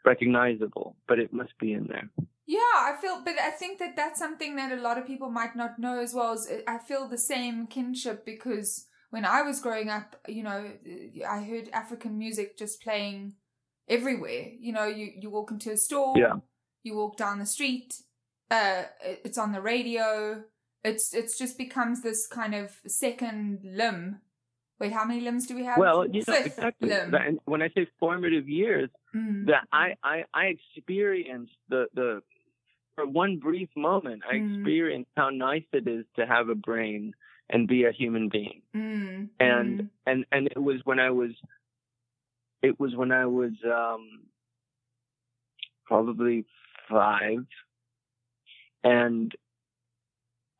[0.05, 2.09] recognizable, but it must be in there.
[2.47, 5.55] Yeah, I feel, but I think that that's something that a lot of people might
[5.55, 6.33] not know as well.
[6.33, 10.71] As I feel the same kinship because when I was growing up, you know,
[11.29, 13.35] I heard African music just playing
[13.89, 14.51] everywhere.
[14.59, 16.37] You know, you you walk into a store, Yeah.
[16.83, 17.95] you walk down the street,
[18.51, 18.85] uh,
[19.25, 20.43] it's on the radio.
[20.85, 24.21] It's it's just becomes this kind of second limb.
[24.81, 25.79] Wait, how many limbs do we have?
[25.79, 26.89] Well, you know exactly.
[26.91, 27.15] limb.
[27.15, 29.47] And when I say formative years, Mm.
[29.47, 32.23] that I, I I experienced the the
[32.95, 34.57] for one brief moment I Mm.
[34.57, 37.15] experienced how nice it is to have a brain
[37.51, 38.63] and be a human being.
[38.75, 39.29] Mm.
[39.41, 39.89] And Mm.
[40.07, 41.31] and and it was when I was
[42.63, 44.23] it was when I was um
[45.87, 46.45] probably
[46.89, 47.47] 5
[48.85, 49.35] and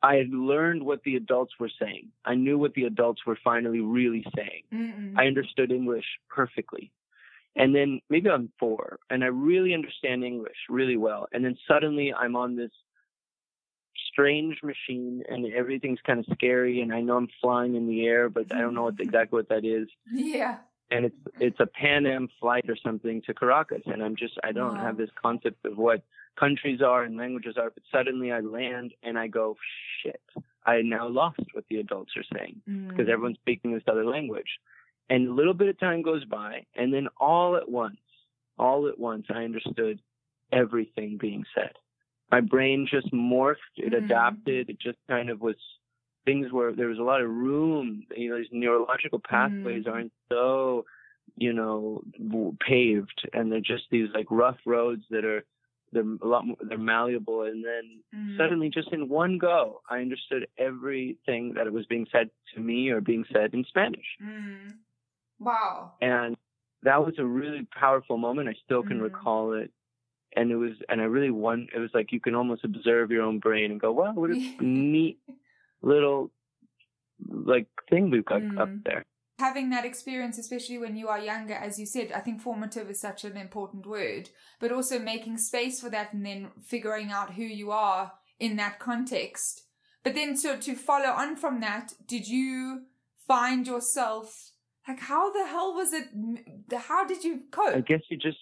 [0.01, 2.07] I had learned what the adults were saying.
[2.25, 4.63] I knew what the adults were finally really saying.
[4.73, 5.13] Mm-mm.
[5.17, 6.91] I understood English perfectly.
[7.55, 11.27] And then maybe I'm four and I really understand English really well.
[11.33, 12.71] And then suddenly I'm on this
[14.11, 18.29] strange machine and everything's kind of scary and I know I'm flying in the air,
[18.29, 19.87] but I don't know what exactly what that is.
[20.11, 20.57] yeah.
[20.91, 24.51] And it's it's a Pan Am flight or something to Caracas and I'm just I
[24.51, 24.85] don't Wow.
[24.87, 26.01] have this concept of what
[26.39, 29.55] countries are and languages are, but suddenly I land and I go,
[30.01, 30.21] shit,
[30.65, 33.13] I now lost what the adults are saying because Mm.
[33.13, 34.51] everyone's speaking this other language.
[35.11, 37.97] And a little bit of time goes by, and then all at once,
[38.59, 39.99] all at once, I understood
[40.51, 41.73] everything being said.
[42.31, 43.97] My brain just morphed, it Mm.
[44.05, 45.55] adapted, it just kind of was
[46.25, 48.05] things where there was a lot of room.
[48.15, 49.91] You know, these neurological pathways Mm.
[49.91, 50.85] aren't so,
[51.37, 52.03] you know,
[52.59, 55.43] paved, and they're just these like rough roads that are
[55.91, 58.37] they're a lot more, they're malleable, and then Mm.
[58.37, 63.01] suddenly just in one go i understood everything that was being said to me or
[63.01, 64.77] being said in spanish Mm.
[65.39, 65.93] Wow.
[66.01, 66.37] and
[66.83, 69.03] that was a really powerful moment i still can Mm.
[69.03, 69.71] recall it
[70.35, 73.23] and it was and i really won it was like you can almost observe your
[73.23, 75.19] own brain and go wow what a neat
[75.81, 76.31] little
[77.27, 78.83] like thing we've got up Mm.
[78.85, 79.05] there
[79.39, 82.99] having that experience, especially when you are younger, as you said, I think formative is
[82.99, 87.43] such an important word, but also making space for that and then figuring out who
[87.43, 89.63] you are in that context.
[90.03, 92.83] But then, so to follow on from that, did you
[93.27, 94.51] find yourself
[94.87, 96.07] like, how the hell was it?
[96.73, 97.75] How did you cope?
[97.75, 98.39] i guess you just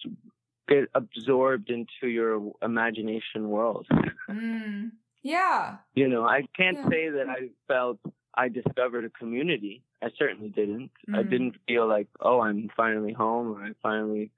[0.68, 3.86] get absorbed into your imagination world
[4.28, 4.92] Mm.
[5.22, 5.78] Yeah.
[5.94, 6.88] you know i can't Yeah.
[6.90, 7.98] say that i felt
[8.34, 11.30] i discovered a community i certainly didn't i Mhm.
[11.30, 14.30] didn't feel like oh i'm finally home or i finally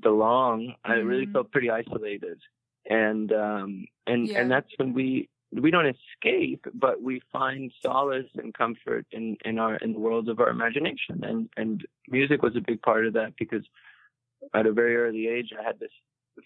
[0.00, 1.32] belong i really Mhm.
[1.34, 2.38] felt pretty isolated
[2.86, 4.40] and um and Yeah.
[4.40, 9.58] and that's when we we don't escape but we find solace and comfort in in
[9.58, 13.12] our in the world of our imagination and and music was a big part of
[13.14, 13.64] that because
[14.54, 15.90] at a very early age i had this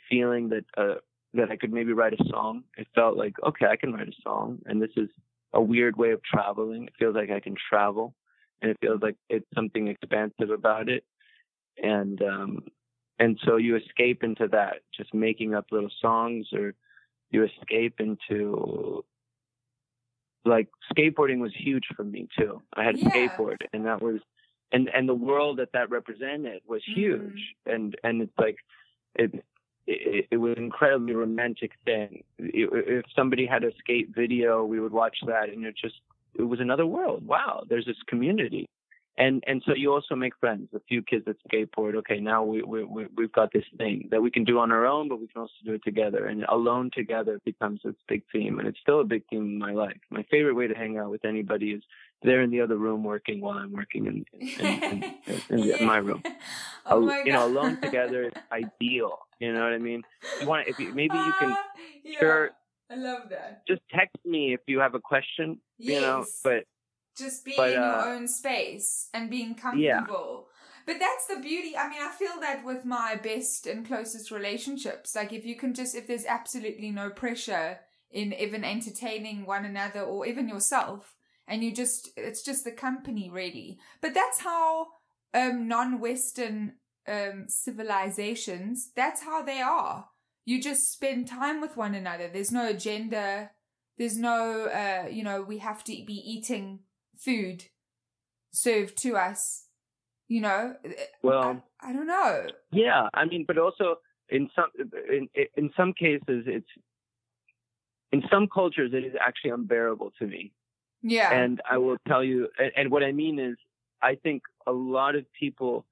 [0.08, 0.94] feeling that uh
[1.34, 2.64] that I could maybe write a song.
[2.76, 5.08] It felt like, okay, I can write a song and this is
[5.54, 6.84] a weird way of traveling.
[6.84, 8.14] It feels like I can travel
[8.60, 11.04] and it feels like it's something expansive about it.
[11.82, 12.64] And um
[13.18, 16.74] and so you escape into that, just making up little songs, or
[17.30, 19.04] you escape into
[20.44, 22.60] like skateboarding was huge for me too.
[22.74, 23.08] I had a Yeah.
[23.08, 24.20] skateboard, and that was,
[24.72, 27.00] and and the world that that represented was mm-hmm.
[27.00, 28.56] huge, and and it's like,
[29.14, 29.44] it.
[29.84, 32.22] It, it was an incredibly romantic thing.
[32.38, 35.96] It- If somebody had a skate video, we would watch that, and it just
[36.34, 37.26] it was another world.
[37.26, 38.68] Wow, there's this community,
[39.18, 40.68] and and so you also make friends.
[40.74, 41.94] A few kids that skateboard.
[41.96, 44.86] Okay, now we we, we we've got this thing that we can do on our
[44.86, 46.26] own, but we can also do it together.
[46.26, 49.72] And alone together becomes this big theme, and it's still a big theme in my
[49.72, 49.98] life.
[50.10, 51.82] My favorite way to hang out with anybody is
[52.22, 54.24] they're in the other room working while I'm working in
[54.58, 55.04] in, in,
[55.50, 56.22] in, in, my room.
[56.90, 59.18] Oh my you know, alone together is ideal.
[59.38, 60.02] You know what I mean?
[60.40, 62.50] You want if you, maybe you can Ah, yeah, sure
[62.90, 63.62] I love that.
[63.68, 65.60] just text me if you have a question.
[65.78, 66.64] You know, but
[67.16, 70.00] Just being But, in your uh, own space and being Yeah.
[70.00, 70.48] comfortable.
[70.86, 71.76] But that's the beauty.
[71.76, 75.14] I mean, I feel that with my best and closest relationships.
[75.14, 77.78] Like, if you can just, if there's absolutely no pressure
[78.10, 81.14] in even entertaining one another or even yourself,
[81.46, 83.78] and you just, it's just the company, really.
[84.00, 84.88] But that's how
[85.34, 86.74] um, non Western
[87.06, 90.08] um, civilizations, that's how they are.
[90.44, 92.28] You just spend time with one another.
[92.28, 93.50] There's no agenda.
[93.98, 96.80] There's no, uh, you know, we have to be eating
[97.24, 97.64] food
[98.52, 99.66] served to us.
[100.28, 100.74] You know,
[101.22, 102.46] well, I, I don't know.
[102.70, 103.08] yeah.
[103.12, 103.96] I mean, but also
[104.30, 104.68] in some
[105.10, 106.66] in in some cases, it's
[108.12, 110.52] in some cultures it is actually unbearable to me.
[111.02, 111.32] Yeah.
[111.32, 113.56] And I will tell you, and, and what I mean is,
[114.00, 115.84] I think a lot of people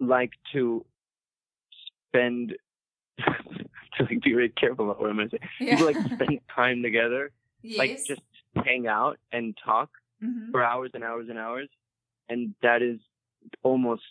[0.00, 0.84] like to
[2.08, 2.54] spend.
[3.18, 5.48] to like be very careful about what I'm going to say.
[5.60, 5.70] Yeah.
[5.76, 7.30] People like to spend time together,
[7.76, 8.06] like Yes.
[8.06, 8.22] just
[8.56, 9.90] hang out and talk
[10.22, 10.50] Mhm.
[10.50, 11.68] for hours and hours and hours,
[12.28, 12.98] and that is
[13.62, 14.02] almost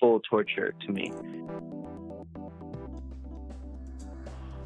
[0.00, 1.12] full torture to me.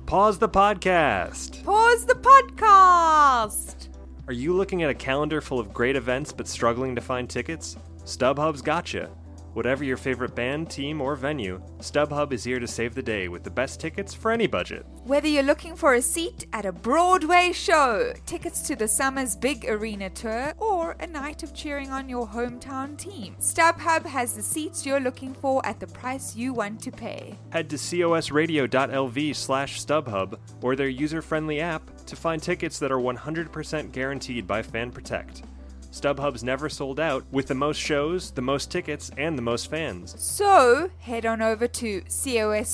[0.07, 1.63] Pause the podcast.
[1.65, 3.89] Pause the podcast.
[4.27, 7.77] Are you looking at a calendar full of great events but struggling to find tickets?
[8.05, 9.11] StubHub's gotcha.
[9.59, 13.43] Whatever your favorite band, team, or venue, StubHub is here to save the day with
[13.43, 14.87] the best tickets for any budget.
[15.03, 19.69] Whether you're looking for a seat at a Broadway show, tickets to the summer's big
[19.69, 24.87] arena tour, or a night of cheering on your hometown team, StubHub has the seats
[24.87, 27.37] you're looking for at the price you want to pay.
[27.51, 33.91] Head to cosradio.lv slash StubHub or their user-friendly app to find tickets that are 100%
[33.91, 35.43] guaranteed by Fan Protect.
[35.91, 40.15] StubHub's never sold out, with the most shows, the most tickets, and the most fans.
[40.23, 42.69] So head on over to cosradio.lv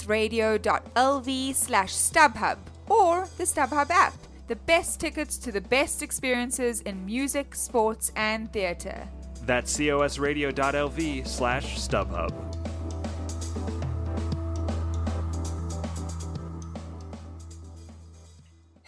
[1.55, 4.15] slash StubHub or the StubHub app.
[4.47, 9.09] The best tickets to the best experiences in music, sports, and theatre.
[9.47, 12.55] That's cosradio.lv slash StubHub.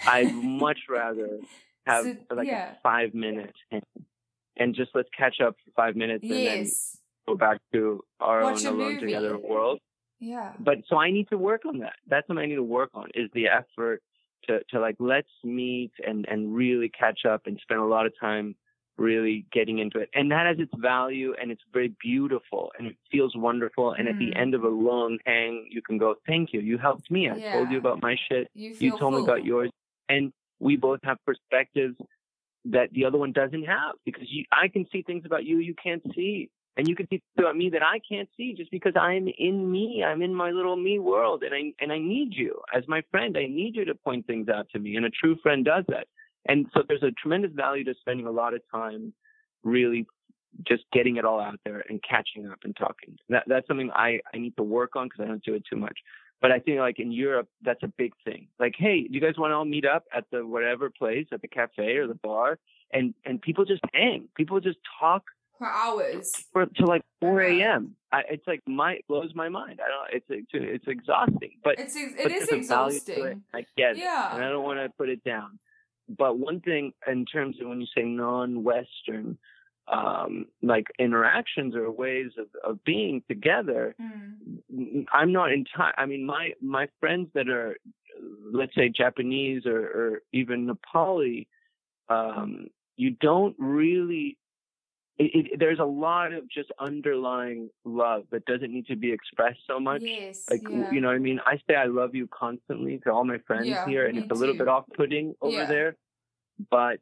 [0.07, 1.39] I'd much rather
[1.87, 2.73] have So, like yeah.
[2.73, 3.55] a five minute
[4.57, 6.71] and, just let's catch up for five minutes and then
[7.27, 8.99] go back to our Watch own alone movie.
[9.07, 9.81] together world.
[10.21, 10.53] Yeah.
[10.59, 11.97] But so I need to work on that.
[12.09, 14.03] That's what I need to work on is the effort
[14.45, 18.13] to, to like let's meet and, and really catch up and spend a lot of
[18.19, 18.55] time
[18.97, 20.09] really getting into it.
[20.15, 23.93] And that has its value and it's very beautiful and it feels wonderful.
[23.93, 24.41] And at the Mm.
[24.41, 26.61] end of a long hang, you can go, thank you.
[26.61, 27.29] You helped me.
[27.29, 28.49] I told you about my shit.
[28.55, 29.71] You You told me about yours.
[30.09, 31.97] And we both have perspectives
[32.71, 35.75] that the other one doesn't have because you, I can see things about you you
[35.83, 36.51] can't see.
[36.79, 40.05] And you can see about me that I can't see just because I'm in me.
[40.07, 43.37] I'm in my little me world and I and I need you as my friend.
[43.39, 44.97] I need you to point things out to me.
[44.97, 46.07] And a true friend does that.
[46.49, 49.15] And so there's a tremendous value to spending a lot of time
[49.65, 50.07] really
[50.67, 53.17] just getting it all out there and catching up and talking.
[53.31, 55.77] That that's something I, I need to work on because I don't do it too
[55.77, 55.99] much.
[56.43, 58.49] But I think like in Europe, that's a big thing.
[58.59, 61.41] Like, hey, do you guys want to all meet up at the whatever place, at
[61.43, 62.59] the cafe or the bar?
[62.93, 64.29] And and people just hang.
[64.37, 65.25] People just talk
[65.59, 66.33] For hours.
[66.53, 67.97] for to like 4 a.m.
[68.13, 69.81] I, it's like my it blows my mind.
[69.85, 70.09] I don't.
[70.17, 73.17] It's it's, it's exhausting, but It's ex- but it is value to it.
[73.17, 73.43] exhausting.
[73.55, 74.31] I get Yeah.
[74.31, 75.59] it, and I don't want to put it down.
[76.09, 79.37] But one thing in terms of when you say non-Western,
[79.89, 85.07] um, like interactions or ways of, of being together, Mm.
[85.13, 85.95] I'm not entire.
[85.97, 87.77] I mean, my my friends that are,
[88.53, 91.47] let's say, Japanese or, or even Nepali,
[92.09, 92.67] um,
[92.97, 94.37] you don't really.
[95.19, 99.61] It, it, there's a lot of just underlying love that doesn't need to be expressed
[99.67, 100.03] so much.
[100.03, 100.45] Yes.
[100.51, 100.91] Like yeah.
[100.93, 101.41] you know what I mean?
[101.47, 104.35] I say I love you constantly to all my friends Yeah, here, and it's a
[104.35, 105.67] little bit off-putting over Yeah.
[105.67, 105.97] there,
[106.71, 107.01] but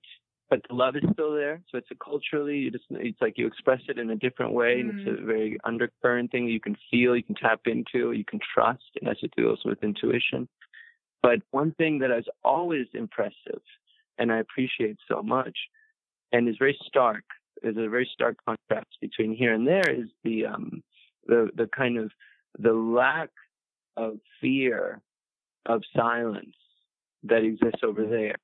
[0.51, 1.61] but the love is still there.
[1.71, 4.81] So it's a culturally, you just, it's like you express it in a different way,
[4.81, 8.41] and it's a very undercurrent thing you can feel, you can tap into, you can
[8.55, 8.83] trust.
[8.95, 10.49] It has to do also with intuition.
[11.23, 13.63] But one thing that is always impressive,
[14.19, 15.57] and I appreciate so much,
[16.33, 17.25] and is very stark,
[17.63, 20.83] is a very stark contrast between here and there, is the um,
[21.27, 22.11] the the kind of
[22.59, 23.31] the lack
[23.97, 25.01] of fear
[25.67, 26.57] of silence
[27.23, 28.37] that exists over there.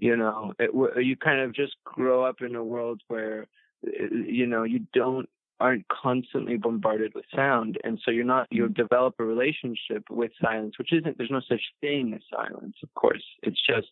[0.00, 0.70] You know, it,
[1.04, 3.46] you kind of just grow up in a world where,
[3.86, 5.28] eh, you know, you don't
[5.60, 8.72] aren't constantly bombarded with sound, and so you're not you mm-hmm.
[8.72, 12.76] develop a relationship with silence, which isn't there's no such thing as silence.
[12.82, 13.90] Of course, it's just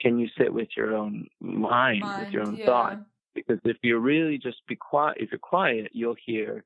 [0.00, 2.64] can you sit with your own mind, Mind, with your own yeah.
[2.64, 3.00] thought?
[3.34, 6.64] Because if you really just be quiet, if you're quiet, you'll hear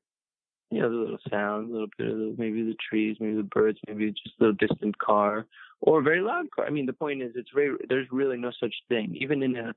[0.71, 3.43] you know, the little sound, a little bit of the, maybe the trees, maybe the
[3.43, 5.45] birds, maybe just a little distant car
[5.81, 6.65] or a very loud car.
[6.65, 9.15] I mean, the point is, it's very, there's really no such thing.
[9.19, 9.73] Even in a,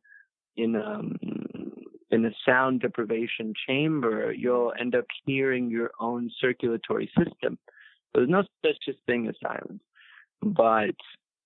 [0.57, 1.17] in um
[2.11, 7.59] in a sound deprivation chamber, you'll end up hearing your own circulatory system.
[8.15, 9.83] There's no such thing as silence.
[10.41, 10.97] But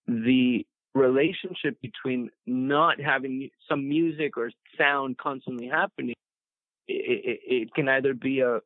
[0.07, 6.14] the relationship between not having some music or sound constantly happening,
[6.86, 8.61] it, it, it can either be a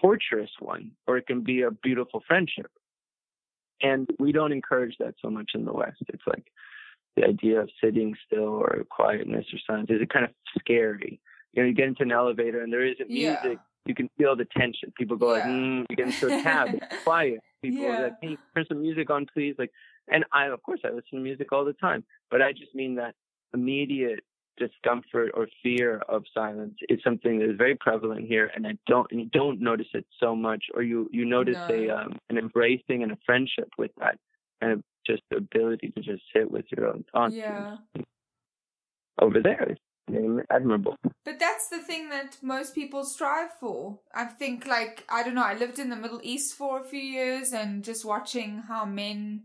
[0.00, 2.70] torturous one or it can be a beautiful friendship.
[3.82, 6.02] And we don't encourage that so much in the West.
[6.08, 6.46] It's like
[7.16, 11.20] the idea of sitting still or quietness or silence is kind of scary.
[11.52, 13.36] You know, you get into an elevator and there isn't Yeah.
[13.42, 13.60] music.
[13.86, 14.92] You can feel the tension.
[14.96, 17.40] People go like, mm, you get into a cab, it's quiet.
[17.62, 18.04] People are Yeah.
[18.04, 19.54] like, hey, turn some music on, please.
[19.58, 19.72] Like,
[20.08, 22.94] and I, of course, I listen to music all the time, but I just mean
[22.96, 23.14] that
[23.54, 24.20] immediate
[24.60, 29.06] discomfort or fear of silence is something that is very prevalent here, and I don't,
[29.10, 33.02] and you don't notice it so much, or you you notice a um, an embracing
[33.02, 34.16] and a friendship with that,
[34.60, 37.34] and just the ability to just sit with your own thoughts.
[37.34, 37.78] Yeah.
[39.20, 39.80] Over there, it's
[40.50, 40.96] admirable.
[41.24, 43.98] But that's the thing that most people strive for.
[44.14, 47.00] I think, like, I don't know, I lived in the Middle East for a few
[47.00, 49.44] years and just watching how men,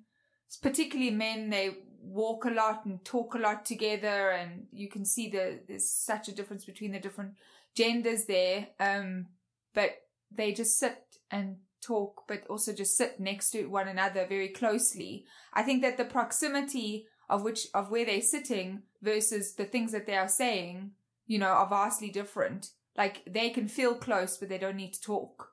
[0.61, 5.29] particularly men, they walk a lot and talk a lot together, and you can see
[5.29, 7.33] the there's such a difference between the different
[7.75, 8.67] genders there.
[8.79, 9.27] Um,
[9.73, 9.91] but
[10.31, 10.97] they just sit
[11.31, 15.25] and talk, but also just sit next to one another very closely.
[15.53, 20.05] I think that the proximity of which of where they're sitting versus the things that
[20.07, 20.91] they are saying,
[21.27, 22.69] you know, are vastly different.
[22.97, 25.49] Like they can feel close, but they don't need to talk.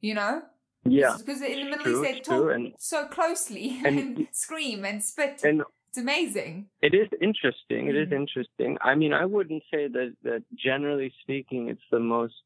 [0.00, 0.42] You know?
[0.84, 4.26] Yeah, Because in the Middle true, East they talk true, and- so closely and, and-
[4.32, 5.40] scream and spit.
[5.44, 5.62] and
[5.92, 6.66] it's amazing.
[6.80, 7.88] It is interesting.
[7.88, 8.20] It is Mm.
[8.22, 8.78] interesting.
[8.80, 12.42] I mean, I wouldn't say that that generally speaking, it's the most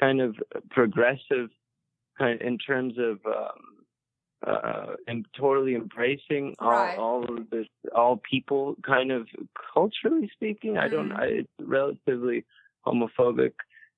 [0.00, 0.36] kind of
[0.70, 1.50] progressive
[2.18, 3.60] kind in terms of um,
[4.46, 6.96] uh, and totally embracing all Right.
[6.98, 9.28] all of this all people kind of
[9.74, 10.78] culturally speaking.
[10.78, 11.10] I don't.
[11.10, 11.18] Mm.
[11.20, 12.44] I, it's relatively
[12.86, 13.52] homophobic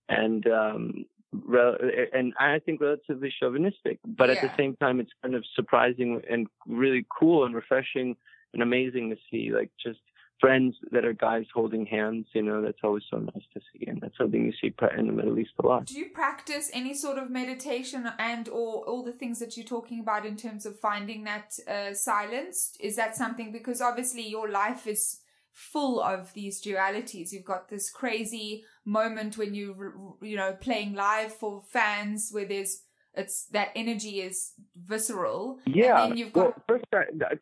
[0.08, 0.46] and.
[0.48, 1.04] um
[1.46, 1.78] rel-
[2.12, 6.48] and I think relatively chauvinistic, but at the same time, it's kind of surprising and
[6.66, 8.16] really cool and refreshing
[8.52, 10.00] and amazing to see like just
[10.40, 14.00] friends that are guys holding hands you know that's always so nice to see and
[14.00, 17.18] that's something you see in the middle east a lot Do you practice any sort
[17.18, 21.24] of meditation and or all the things that you're talking about in terms of finding
[21.24, 22.74] that uh, silence?
[22.80, 25.20] Is that something because obviously your life is
[25.52, 27.32] full of these dualities.
[27.32, 32.82] You've got this crazy moment when you you know playing live for fans where there's
[33.14, 35.58] it's that energy is visceral.
[35.66, 36.84] yeah And then you've got well first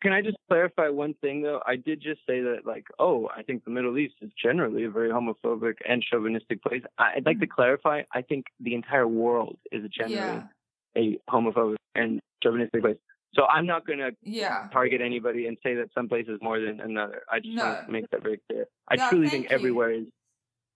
[0.01, 3.43] can i just clarify one thing though i did just say that like oh i
[3.43, 7.47] think the middle east is generally a very homophobic and chauvinistic place i'd like to
[7.47, 7.51] mm.
[7.51, 10.43] clarify i think the entire world is generally yeah.
[10.97, 12.97] a homophobic and chauvinistic place
[13.35, 14.67] so i'm not going to Yeah.
[14.71, 17.21] target anybody and say that some place is more than another.
[17.31, 17.63] I just No.
[17.65, 18.65] want to make that very clear.
[18.91, 19.55] I No, truly think you.
[19.55, 20.07] everywhere is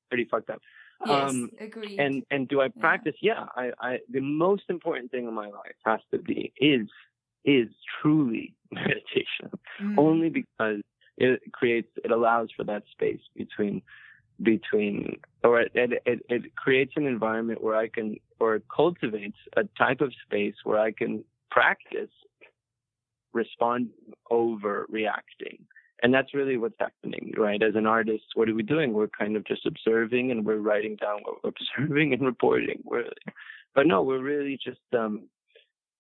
[0.10, 0.62] pretty fucked up.
[1.06, 2.00] Yes, Um, agreed.
[2.00, 3.16] and and do I practice?
[3.22, 6.88] Yeah, I, I the most important thing in my life has to be is
[7.46, 7.68] is
[8.02, 9.52] truly meditation.
[9.82, 9.98] Mm.
[9.98, 10.82] Only because
[11.18, 13.82] it creates it allows for that space between
[14.42, 19.64] between or it, it it it creates an environment where I can or cultivates a
[19.78, 22.10] type of space where I can practice
[23.34, 23.90] respond
[24.30, 25.66] over reacting.
[26.04, 27.64] And that's really what's happening, right?
[27.64, 28.92] As an artist, what are we doing?
[28.92, 32.84] We're kind of just observing and we're writing down what we're observing and reporting.
[32.84, 33.06] We're,
[33.74, 35.30] but no, we're really just um,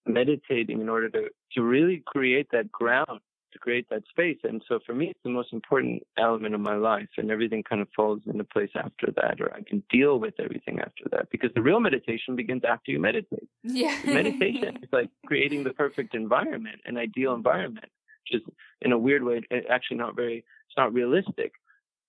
[0.06, 3.22] meditating in order to, to really create that ground,
[3.54, 4.40] to create that space.
[4.44, 7.82] And so for me, it's the most important element of my life, and everything kind
[7.82, 11.30] of falls into place after that, or I can deal with everything after that.
[11.32, 13.98] Because the real meditation begins after you meditate yeah.
[14.06, 17.90] meditation is like creating the perfect environment, an ideal environment,
[18.24, 18.48] which is
[18.82, 21.54] in a weird way actually not very, it's not realistic.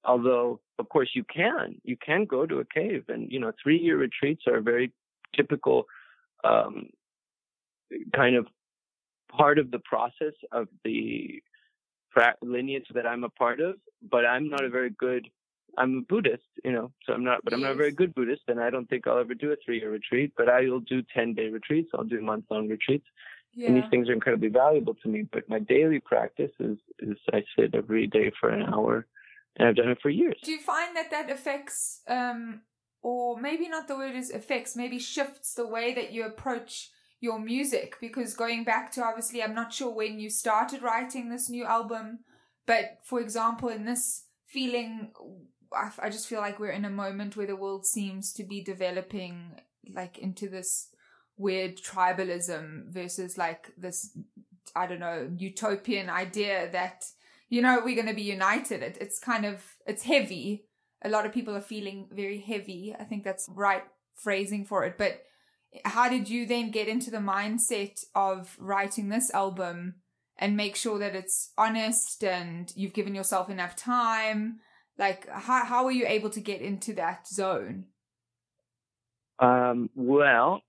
[0.05, 3.79] although of course you can you can go to a cave and you know three
[3.79, 4.93] year retreats are a very
[5.35, 5.85] typical
[6.45, 6.89] um,
[8.15, 8.47] kind of
[9.37, 11.43] part of the process of the
[12.43, 13.75] lineage that i'm a part of
[14.09, 15.27] but i'm not a very good
[15.77, 18.43] i'm a buddhist you know so i'm not but i'm not a very good buddhist
[18.47, 21.03] and i don't think i'll ever do a three year retreat but i will do
[21.13, 23.07] 10 day retreats i'll do month long retreats
[23.57, 23.69] Yeah.
[23.69, 27.43] and these things are incredibly valuable to me but my daily practice is is i
[27.57, 29.07] sit every day for an hour
[29.57, 30.39] and I've done it for years.
[30.43, 32.63] Do you find that that affects, um,
[33.03, 36.91] or maybe not the word is affects, maybe shifts the way that you approach
[37.21, 37.97] your music?
[38.01, 42.21] Because going back to obviously, I'm not sure when you started writing this new album,
[42.67, 45.13] but for example, in this feeling,
[45.73, 48.63] I, I just feel like we're in a moment where the world seems to be
[48.63, 49.61] developing
[49.95, 50.89] like into this
[51.37, 54.17] weird tribalism versus like this,
[54.75, 57.05] I don't know, utopian idea that
[57.49, 58.83] you know we're going to be united.
[58.83, 60.67] It, it's kind of it's heavy.
[61.03, 62.95] A lot of people are feeling very heavy.
[62.99, 63.85] I think that's right
[64.17, 64.97] phrasing for it.
[64.97, 65.23] But
[65.85, 69.97] how did you then get into the mindset of writing this album
[70.39, 74.61] and make sure that it's honest and you've given yourself enough time?
[74.99, 77.87] Like how, how were you able to get into that zone?
[79.41, 80.63] Um, well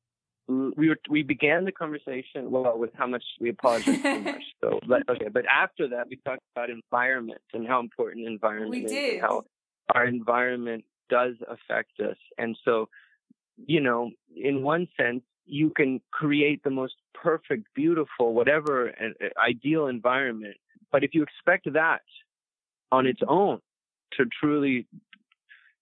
[0.48, 4.44] we were we began the conversation well with how much we apologize too much.
[4.62, 8.86] So but, okay, but after that we talked about environment and how important environment We
[8.86, 9.22] is did.
[9.22, 9.46] how
[9.94, 12.18] our environment does affect us.
[12.38, 12.90] And so,
[13.66, 19.88] you know, in one sense, you can create the most perfect, beautiful, whatever uh, ideal
[19.88, 20.56] environment,
[20.92, 22.02] but if you expect that
[22.92, 23.60] on its own
[24.14, 24.88] to truly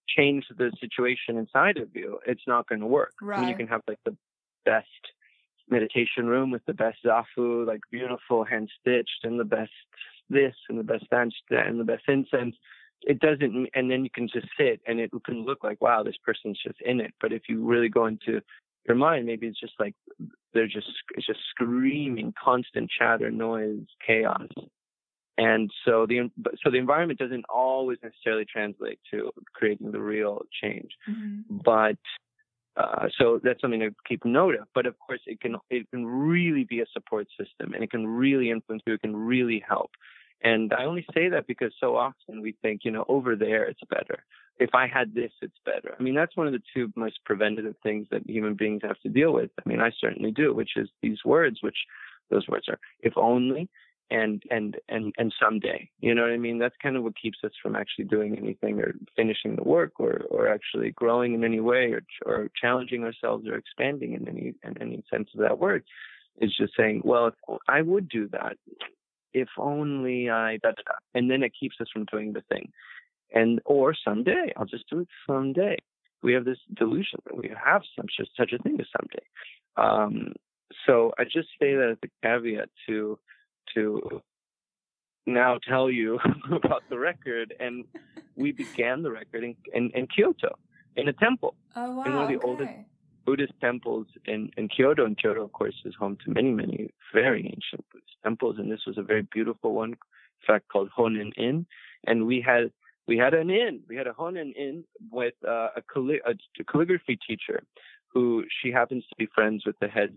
[0.08, 3.12] change the situation inside of you, it's not going to work.
[3.22, 4.16] I mean, you can have like the
[4.64, 4.88] best
[5.68, 9.72] meditation room with the best zafu, like beautiful hand stitched, and the best
[10.30, 12.56] this and the best that and the best incense.
[13.02, 16.16] It doesn't, and then you can just sit and it can look like, wow, this
[16.24, 17.12] person's just in it.
[17.20, 18.40] But if you really go into
[18.86, 19.94] your mind, maybe it's just like
[20.52, 20.86] they're just
[21.16, 24.48] it's just screaming, constant chatter, noise, chaos.
[25.36, 26.30] And so the
[26.62, 31.58] so the environment doesn't always necessarily translate to creating the real change Mm-hmm.
[31.64, 31.98] but
[32.76, 34.66] uh, so that's something to keep note of.
[34.74, 38.06] But of course, it can it can really be a support system, and it can
[38.06, 38.94] really influence you.
[38.94, 39.90] It can really help.
[40.42, 43.80] And I only say that because so often we think, you know, over there it's
[43.88, 44.24] better.
[44.58, 45.96] If I had this, it's better.
[45.98, 49.08] I mean, that's one of the two most preventative things that human beings have to
[49.08, 49.50] deal with.
[49.58, 51.78] I mean, I certainly do, which is these words, which
[52.30, 53.68] those words are, if only
[54.14, 55.90] and and and and someday.
[56.00, 56.58] You know what i mean?
[56.58, 60.22] That's kind of what keeps us from actually doing anything or finishing the work or
[60.30, 64.80] or actually growing in any way or or challenging ourselves or expanding in any in
[64.80, 65.84] any sense of that word.
[66.40, 67.32] Is just saying well
[67.68, 68.56] i would do that
[69.32, 70.94] if only i da, da, da.
[71.14, 72.70] and then it keeps us from doing the thing.
[73.34, 75.76] And or someday i'll just do it someday.
[76.22, 79.26] We have this delusion that we have such a, such a thing as someday.
[79.76, 80.34] Um
[80.86, 83.18] so i just say that as a caveat to
[83.74, 84.22] to
[85.26, 86.18] now tell you
[86.52, 87.54] about the record.
[87.60, 87.84] And
[88.36, 90.58] we began the record in, in, in Kyoto,
[90.96, 92.46] in a temple, oh wow in one of the okay.
[92.46, 92.72] oldest
[93.24, 95.06] Buddhist temples in, in Kyoto.
[95.06, 98.56] And Kyoto, of course, is home to many, many very ancient Buddhist temples.
[98.58, 101.66] And this was a very beautiful one, in fact, called Honen-in.
[102.06, 102.70] And we had
[103.06, 103.80] we had an inn.
[103.88, 107.62] We had a Honen Inn with uh, a, calli- a calligraphy teacher
[108.08, 110.16] who she happens to be friends with the head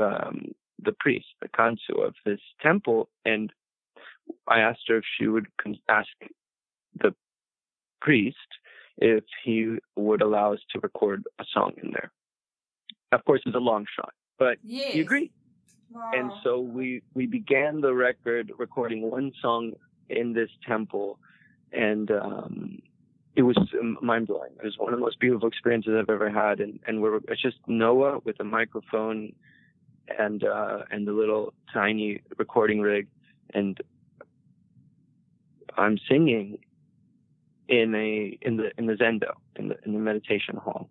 [0.00, 3.52] um, the priest, the kansu of this temple, and
[4.48, 5.46] I asked her if she would
[5.88, 6.08] ask
[7.00, 7.14] the
[8.00, 8.36] priest
[8.98, 12.12] if he would allow us to record a song in there.
[13.12, 14.92] Of course, it's a long shot, but yes.
[14.92, 15.30] he agreed.
[15.90, 16.10] wow.
[16.14, 19.72] And so we we began the record recording one song
[20.08, 21.18] in this temple,
[21.72, 22.82] and um,
[23.36, 23.56] it was
[24.00, 24.52] mind blowing.
[24.58, 26.60] It was one of the most beautiful experiences I've ever had.
[26.60, 29.32] And and we're it's just Noah with a microphone
[30.18, 33.08] and uh, and the little tiny recording rig,
[33.52, 33.78] and
[35.76, 36.58] I'm singing
[37.68, 40.90] in a in the in the zendo in the in the meditation hall,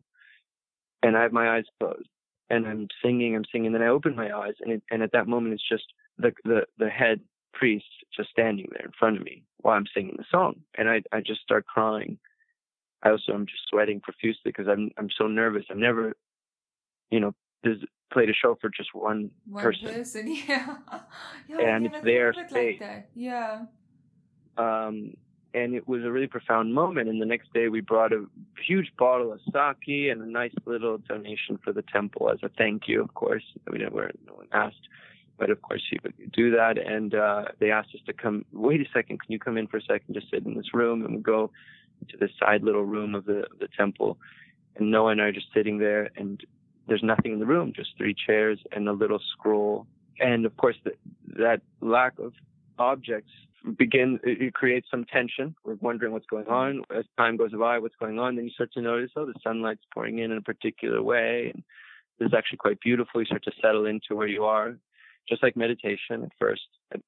[1.02, 2.10] and I have my eyes closed,
[2.50, 5.12] and I'm singing, I'm singing, and then I open my eyes, and it, and at
[5.14, 5.86] that moment it's just
[6.18, 7.22] the the the head
[7.54, 7.86] priest
[8.16, 11.22] just standing there in front of me while I'm singing the song, and I I
[11.22, 12.18] just start crying.
[13.04, 15.66] I also am just sweating profusely because I'm I'm so nervous.
[15.70, 16.14] I've never,
[17.12, 17.34] you know,
[17.64, 17.78] this
[18.14, 19.88] played a show for just one, one person.
[19.94, 20.78] person, yeah,
[21.50, 22.80] yeah And it's their thought of it space.
[22.82, 23.10] like that.
[23.16, 23.62] yeah
[24.58, 25.16] um,
[25.56, 27.10] and it was a really profound moment.
[27.10, 28.26] And the next day, we brought a
[28.66, 32.88] huge bottle of sake and a nice little donation for the temple as a thank
[32.88, 33.02] you.
[33.02, 33.94] Of course, we didn't.
[33.94, 34.88] No one asked,
[35.38, 36.78] but of course, he would do that.
[36.80, 38.46] And uh, they asked us to come.
[38.52, 40.14] Wait a second, can you come in for a second?
[40.16, 41.52] Just sit in this room, and we go
[42.10, 44.18] to the side little room of the of the temple,
[44.76, 46.44] and Noah and I are just sitting there, and
[46.88, 49.88] there's nothing in the room, just three chairs and a little scroll.
[50.20, 50.92] And of course, the,
[51.38, 52.34] that lack of
[52.78, 53.32] objects
[53.78, 55.56] begin it, creates some tension.
[55.64, 57.80] We're wondering what's going on as time goes by.
[57.80, 58.36] What's going on?
[58.36, 61.64] Then you start to notice, oh, the sunlight's pouring in in a particular way, and
[62.20, 63.22] this is actually quite beautiful.
[63.22, 64.76] You start to settle into where you are,
[65.28, 66.62] just like meditation at first.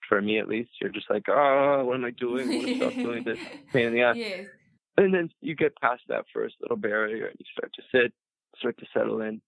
[0.08, 2.50] For me, at least, you're just like, oh, what am I doing?
[2.50, 3.40] I want to stop doing this.
[3.74, 4.16] Pain in the ass.
[4.16, 4.48] Yes.
[4.98, 8.14] And then you get past that first little barrier, and you start to sit,
[8.58, 9.42] start to settle in,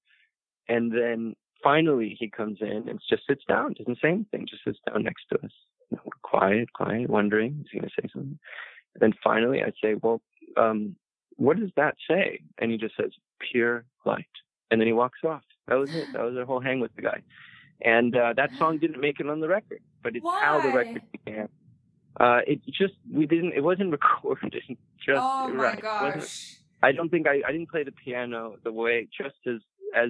[0.70, 4.80] and then finally he comes in and just sits down, doesn't say anything, just sits
[4.88, 5.52] down next to us.
[5.90, 8.40] You know, we're quiet, quiet, wondering, is he going to say something?
[8.96, 10.22] And then finally I say, well,
[10.56, 10.96] um,
[11.36, 12.42] what does that say?
[12.58, 13.12] And he just says,
[13.52, 14.26] pure light.
[14.70, 15.44] And then he walks off.
[15.68, 16.08] That was it.
[16.14, 17.22] That was our whole hang with the guy.
[17.82, 20.42] And uh, that song didn't make it on the record, but it's Why?
[20.42, 21.50] how the record began.
[22.20, 23.54] Uh, it just we didn't.
[23.54, 24.64] It wasn't recorded.
[25.06, 25.82] Just oh my right.
[25.82, 26.56] Gosh.
[26.82, 29.62] I don't think I, I didn't play the piano the way just as
[29.96, 30.10] as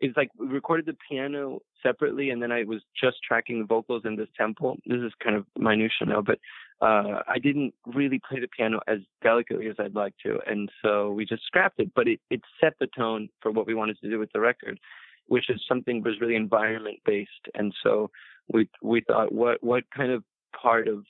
[0.00, 4.02] it's like we recorded the piano separately and then I was just tracking the vocals
[4.04, 4.76] in this tempo.
[4.86, 6.38] This is kind of minutia now, but
[6.80, 10.38] uh I didn't really play the piano as delicately as I'd like to.
[10.46, 11.90] And so we just scrapped it.
[11.94, 14.78] But it, it set the tone for what we wanted to do with the record,
[15.26, 17.30] which is something that was really environment based.
[17.54, 18.10] And so
[18.52, 20.22] we we thought what what kind of
[20.60, 21.04] part of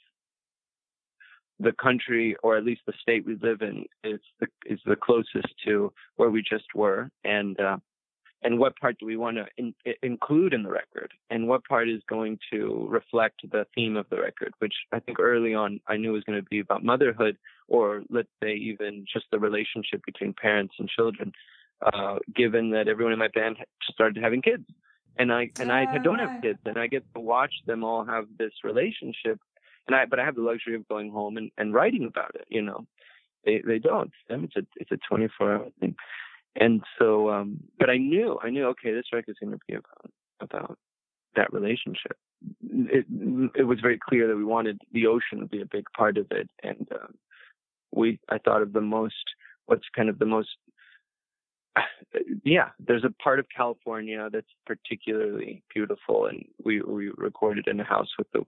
[1.61, 5.53] the country or at least the state we live in is the is the closest
[5.67, 7.77] to where we just were and uh
[8.43, 11.89] and what part do we want to in, include in the record and what part
[11.89, 15.97] is going to reflect the theme of the record which i think early on i
[15.97, 17.37] knew was going to be about motherhood
[17.69, 21.33] or let's say even just the relationship between parents and children
[21.83, 23.57] uh given that everyone in my band
[23.91, 24.65] started having kids
[25.19, 28.27] and i and i don't have kids and i get to watch them all have
[28.39, 29.41] this relationship
[29.89, 32.47] and I but I have the luxury of going home and, and writing about it.
[32.49, 32.87] You know,
[33.45, 34.13] they they don't.
[34.29, 35.97] It's a it's a 24 hour thing.
[36.57, 40.11] And so, um, but I knew I knew okay, this record's going to be about
[40.41, 40.79] about
[41.37, 42.17] that relationship.
[42.63, 43.07] It
[43.55, 46.27] it was very clear that we wanted the ocean to be a big part of
[46.31, 47.15] it, and um,
[47.93, 49.15] we I thought of the most
[49.67, 50.49] what's kind of the most
[52.45, 57.85] yeah, there's a part of California that's particularly beautiful, and we we recorded in a
[57.85, 58.43] house with the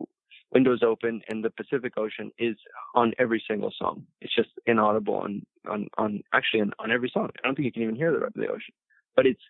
[0.52, 2.56] windows open, and the Pacific Ocean is
[2.94, 4.04] on every single song.
[4.20, 7.30] It's just inaudible on on on actually on, on every song.
[7.42, 8.74] I don't think you can even hear the the ocean,
[9.16, 9.42] but it's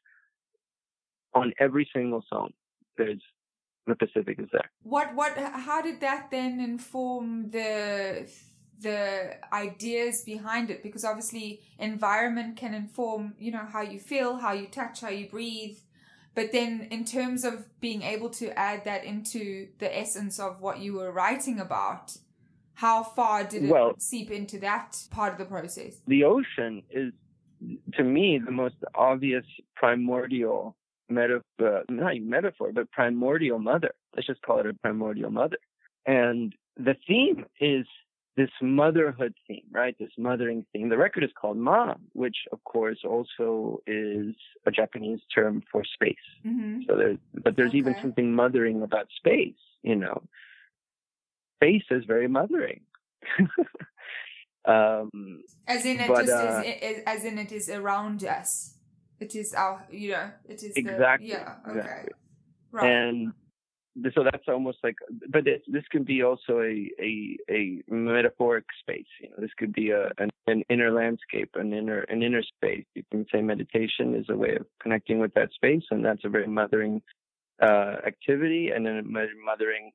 [1.34, 2.50] on every single song.
[2.96, 3.22] There's
[3.86, 4.70] the Pacific is there.
[4.82, 8.28] What what how did that then inform the
[8.80, 14.52] the ideas behind it because obviously environment can inform you know how you feel how
[14.52, 15.76] you touch how you breathe
[16.34, 20.78] but then in terms of being able to add that into the essence of what
[20.78, 22.16] you were writing about
[22.80, 25.92] how far did it Well- seep into that part of the process?
[26.06, 27.12] the ocean is
[27.98, 29.44] to me the most obvious
[29.76, 30.58] primordial
[31.10, 33.92] metaphor not even metaphor but primordial mother.
[34.14, 35.58] Let's just call it a primordial mother.
[36.06, 36.54] And
[36.88, 37.86] the theme is
[38.36, 39.94] this motherhood theme right?
[39.98, 40.88] This mothering theme.
[40.88, 44.34] The record is called Ma which of course also is
[44.68, 46.26] a japanese term for space.
[46.46, 46.74] Mm-hmm.
[46.86, 50.18] so there's but there's even something mothering about space you know
[51.60, 52.80] space is very mothering.
[54.66, 58.74] Um as in it But, just uh, is, is as in it is around us.
[59.18, 61.78] It is our you know it is Exactly, the yeah okay.
[61.78, 62.12] exactly.
[62.72, 62.90] right.
[62.92, 63.32] And
[64.14, 64.96] so that's almost like
[65.30, 69.72] but it, this can be also a, a a metaphoric space you know this could
[69.72, 72.84] be a an, an inner landscape an inner an inner space.
[72.94, 76.28] You can say meditation is a way of connecting with that space and that's a
[76.28, 77.02] very mothering
[77.62, 79.90] uh activity and then a mothering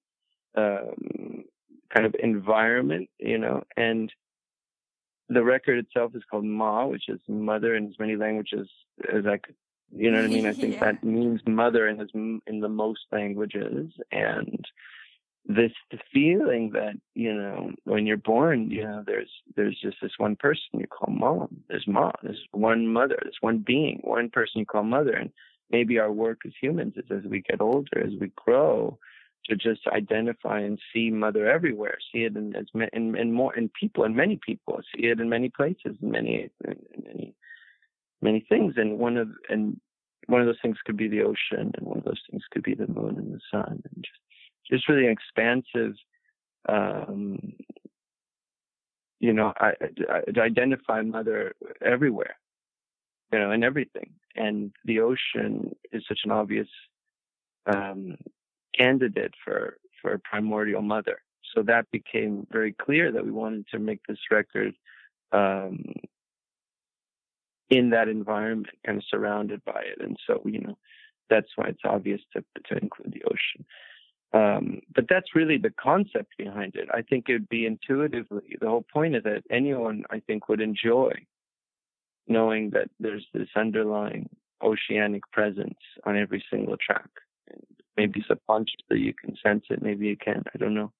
[0.57, 1.43] um
[1.93, 4.11] kind of environment you know and
[5.29, 8.67] the record itself is called ma which is mother in as many languages
[9.11, 9.55] as i could
[9.91, 10.45] you know what I mean?
[10.45, 10.91] I think Yeah.
[10.91, 13.91] that means mother in, as, in the most languages.
[14.11, 14.65] And
[15.45, 20.13] this the feeling that, you know, when you're born, you know, there's there's just this
[20.17, 21.63] one person you call mom.
[21.69, 22.13] There's mom.
[22.23, 23.17] There's one mother.
[23.21, 25.13] There's one being, one person you call mother.
[25.13, 25.31] And
[25.69, 28.97] maybe our work as humans is as we get older, as we grow,
[29.49, 31.97] to just identify and see mother everywhere.
[32.11, 34.79] See it in as in, in more in people, in many people.
[34.95, 36.75] See it in many places, in many in,
[37.05, 37.35] many
[38.21, 39.79] many things and one of and
[40.27, 42.73] one of those things could be the ocean and one of those things could be
[42.73, 44.19] the moon and the sun and just
[44.69, 45.93] just really an expansive
[46.67, 47.53] um
[49.19, 49.73] you know I,
[50.09, 52.35] I, I identify mother everywhere
[53.31, 56.67] you know in everything and the ocean is such an obvious
[57.67, 58.17] um
[58.77, 61.19] candidate for for primordial mother
[61.55, 64.73] so that became very clear that we wanted to make this record
[65.31, 65.83] um,
[67.69, 70.03] in that environment, kind of surrounded by it.
[70.03, 70.77] And so, you know,
[71.29, 73.65] that's why it's obvious to, to include the ocean.
[74.33, 76.89] Um, but that's really the concept behind it.
[76.93, 80.61] I think it would be intuitively, the whole point is that anyone, I think, would
[80.61, 81.11] enjoy
[82.27, 84.27] knowing that there's this underlying
[84.61, 87.09] oceanic presence on every single track.
[87.97, 90.91] Maybe subconsciously you can sense it, maybe you can't, I don't know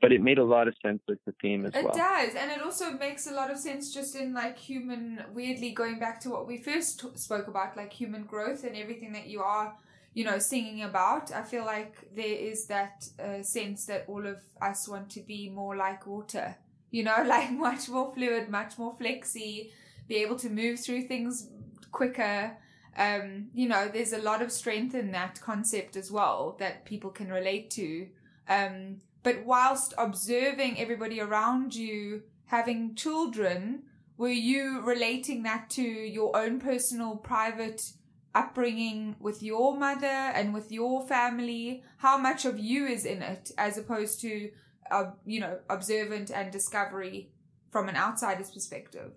[0.00, 1.94] but it made a lot of sense with the theme as it well.
[1.94, 5.70] It does, and it also makes a lot of sense just in like human, weirdly
[5.70, 9.26] going back to what we first t- spoke about, like human growth and everything that
[9.26, 9.74] you are,
[10.12, 11.32] you know, singing about.
[11.32, 15.48] I feel like there is that uh, sense that all of us want to be
[15.48, 16.56] more like water,
[16.90, 19.72] you know, like much more fluid, much more flexy,
[20.08, 21.48] be able to move through things
[21.90, 22.58] quicker.
[22.96, 27.10] Um, you know, there's a lot of strength in that concept as well that people
[27.10, 28.08] can relate to.
[28.48, 33.82] Um, but whilst observing everybody around you having children,
[34.16, 37.92] were you relating that to your own personal, private
[38.34, 41.82] upbringing with your mother and with your family?
[41.98, 44.50] How much of you is in it as opposed to,
[44.90, 47.30] uh, you know, observant and discovery
[47.70, 49.12] from an outsider's perspective?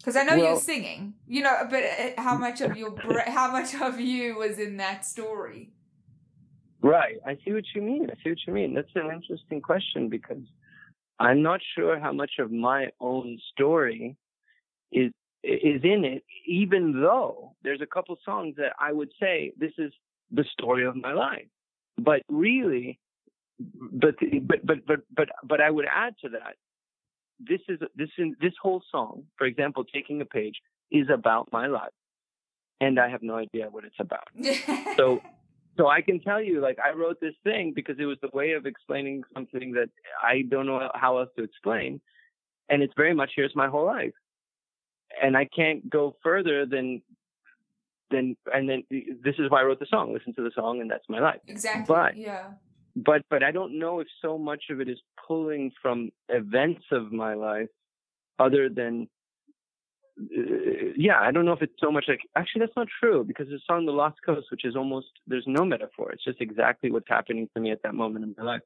[0.00, 2.96] Because I know well, you're singing, you know, but uh, how much of your
[3.26, 5.72] how much of you was in that story?
[6.82, 7.16] Right.
[7.26, 8.08] I see what you mean.
[8.10, 8.74] I see what you mean.
[8.74, 10.42] That's an interesting question because
[11.18, 14.16] I'm not sure how much of my own story
[14.90, 19.72] is is in it, even though there's a couple songs that I would say this
[19.78, 19.92] is
[20.30, 21.46] the story of my life.
[21.98, 22.98] But really,
[23.58, 26.54] but but but but but but I would add to that.
[27.40, 30.56] This is this in this whole song, for example, taking a page
[30.90, 31.90] is about my life,
[32.80, 34.28] and I have no idea what it's about.
[34.96, 35.20] so
[35.80, 38.52] so I can tell you, like, I wrote this thing because it was the way
[38.52, 39.88] of explaining something that
[40.22, 42.02] I don't know how else to explain.
[42.68, 44.12] And it's very much here's my whole life.
[45.22, 47.00] And I can't go further than,
[48.10, 50.12] than, and then this is why I wrote the song.
[50.12, 51.40] Listen to the song, and that's my life.
[51.46, 51.84] Exactly.
[51.88, 52.48] But, yeah.
[52.96, 57.12] But, but I don't know if so much of it is pulling from events of
[57.12, 57.68] my life
[58.38, 59.08] other than
[60.20, 63.48] uh, yeah, I don't know if it's so much like actually that's not true because
[63.48, 66.12] the song "The Lost Coast," which is almost there's no metaphor.
[66.12, 68.60] It's just exactly what's happening to me at that moment in my life.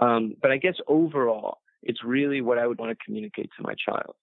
[0.00, 3.74] Um, but I guess overall, it's really what I would want to communicate to my
[3.74, 4.14] child.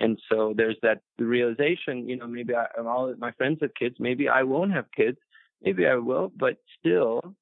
[0.00, 4.28] And so there's that realization, you know, maybe I, all my friends have kids, maybe
[4.28, 5.18] I won't have kids,
[5.62, 7.34] maybe I will, but still,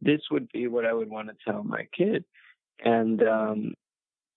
[0.00, 2.24] this would be what I would want to tell my kid.
[2.84, 3.74] And um,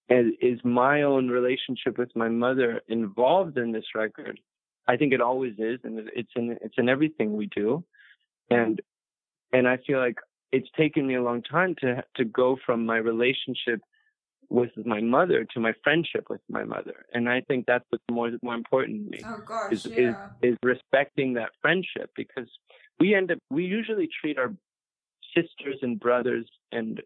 [0.10, 4.40] is my own relationship with my mother involved in this record?
[4.88, 7.84] I think it always is, and it's in it's in everything we do,
[8.50, 8.82] and
[9.54, 10.18] and I feel like
[10.52, 13.82] it's taken me a long time to to go from my relationship
[14.50, 18.32] with my mother to my friendship with my mother, and I think that's what's more
[18.42, 19.24] more important to me.
[19.26, 20.30] Oh gosh, is, yeah.
[20.42, 22.50] is is respecting that friendship because
[23.00, 24.52] we end up we usually treat our
[25.36, 27.02] sisters and brothers and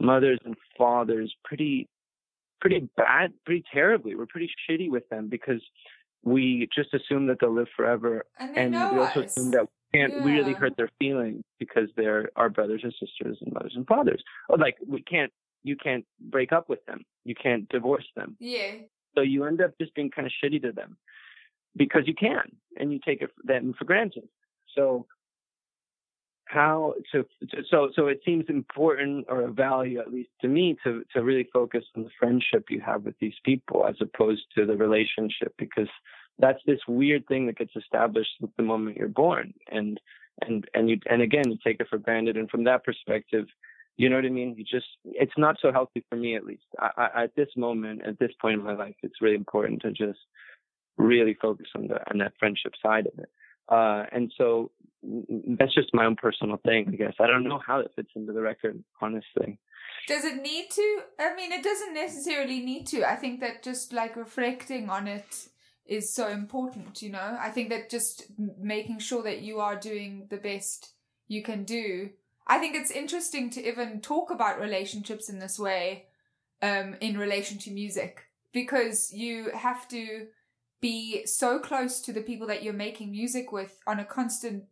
[0.00, 1.88] mothers and fathers pretty
[2.60, 4.14] pretty bad, pretty terribly.
[4.14, 5.62] We're pretty shitty with them because
[6.24, 9.30] we just assume that they'll live forever, and, and we also us.
[9.30, 10.24] assume that we can't yeah.
[10.24, 14.22] really hurt their feelings because they're our brothers and sisters and mothers and fathers.
[14.50, 15.32] Oh, like we can't,
[15.62, 18.36] you can't break up with them, you can't divorce them.
[18.40, 18.72] Yeah.
[19.14, 20.96] So you end up just being kind of shitty to them
[21.76, 24.28] because you can, and you take it, them for granted.
[24.74, 25.06] So
[26.46, 27.26] how to,
[27.68, 31.48] so so it seems important or a value at least to me to to really
[31.52, 35.88] focus on the friendship you have with these people as opposed to the relationship because
[36.38, 39.54] that's this weird thing that gets established the moment you're born.
[39.70, 40.00] And
[40.42, 42.36] and and you and again you take it for granted.
[42.36, 43.46] And from that perspective
[43.98, 44.54] you know what i mean?
[44.56, 46.64] You just it's not so healthy for me at least.
[46.78, 49.90] I, I, at this moment at this point in my life it's really important to
[49.90, 50.18] just
[50.98, 53.30] really focus on the on that friendship side of it.
[53.68, 54.70] Uh, and so
[55.58, 57.14] that's just my own personal thing, I guess.
[57.20, 59.58] I don't know how it fits into the record, honestly.
[60.08, 61.00] Does it need to?
[61.18, 63.08] I mean, it doesn't necessarily need to.
[63.08, 65.48] I think that just like reflecting on it
[65.86, 67.36] is so important, you know?
[67.40, 68.24] I think that just
[68.58, 70.92] making sure that you are doing the best
[71.28, 72.10] you can do.
[72.46, 76.06] I think it's interesting to even talk about relationships in this way
[76.62, 80.26] um, in relation to music because you have to
[80.80, 84.64] be so close to the people that you're making music with on a constant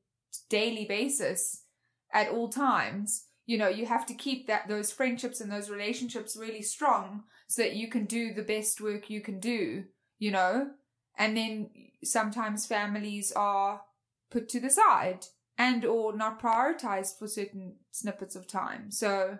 [0.48, 1.64] daily basis
[2.12, 6.36] at all times you know you have to keep that those friendships and those relationships
[6.36, 9.84] really strong so that you can do the best work you can do
[10.18, 10.70] you know
[11.16, 11.70] and then
[12.02, 13.82] sometimes families are
[14.30, 15.26] put to the side
[15.56, 19.38] and or not prioritized for certain snippets of time so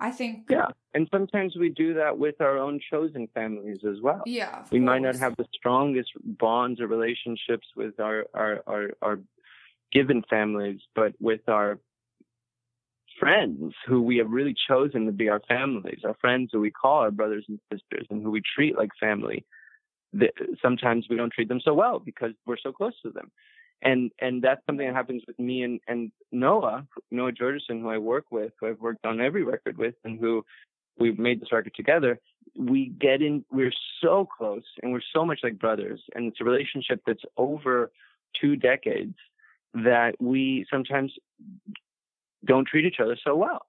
[0.00, 0.46] I think.
[0.48, 4.22] Yeah, and sometimes we do that with our own chosen families as well.
[4.26, 9.18] Yeah, we might not have the strongest bonds or relationships with our our our, our
[9.92, 11.78] given families, but with our
[13.18, 16.98] friends who we have really chosen to be our families, our friends who we call
[16.98, 19.44] our brothers and sisters, and who we treat like family.
[20.62, 23.30] Sometimes we don't treat them so well because we're so close to them
[23.82, 27.98] and and that's something that happens with me and and Noah Noah Georgeson who I
[27.98, 30.44] work with who I've worked on every record with and who
[30.98, 32.18] we've made this record together
[32.56, 33.72] we get in we're
[34.02, 37.90] so close and we're so much like brothers and it's a relationship that's over
[38.40, 39.14] two decades
[39.74, 41.12] that we sometimes
[42.44, 43.66] don't treat each other so well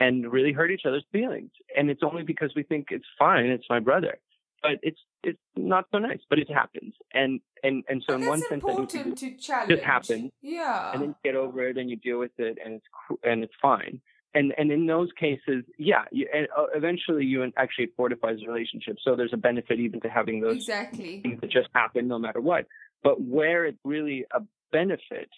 [0.00, 3.66] and really hurt each other's feelings and it's only because we think it's fine it's
[3.68, 4.18] my brother
[4.62, 6.94] but it's it's not so nice, but it happens.
[7.12, 9.72] And and and so and in one sense, important to challenge.
[9.72, 10.30] It happens.
[10.40, 10.92] Yeah.
[10.92, 13.54] And then you get over it and you deal with it, and it's and it's
[13.60, 14.00] fine.
[14.34, 18.96] And and in those cases, yeah, you, and uh, eventually you actually fortifies the relationship.
[19.04, 22.40] So there's a benefit even to having those exactly things that just happen no matter
[22.40, 22.66] what.
[23.02, 24.40] But where it's really a
[24.72, 25.28] benefit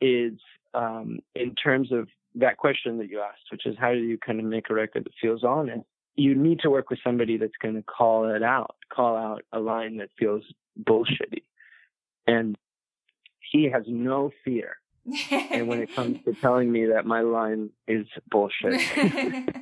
[0.00, 0.34] is
[0.74, 4.38] um, in terms of that question that you asked, which is how do you kind
[4.38, 5.84] of make a record that feels honest?
[6.18, 9.60] you need to work with somebody that's going to call it out, call out a
[9.60, 10.42] line that feels
[10.82, 11.44] bullshitty.
[12.26, 12.58] And
[13.52, 14.76] he has no fear.
[15.30, 18.80] and when it comes to telling me that my line is bullshit.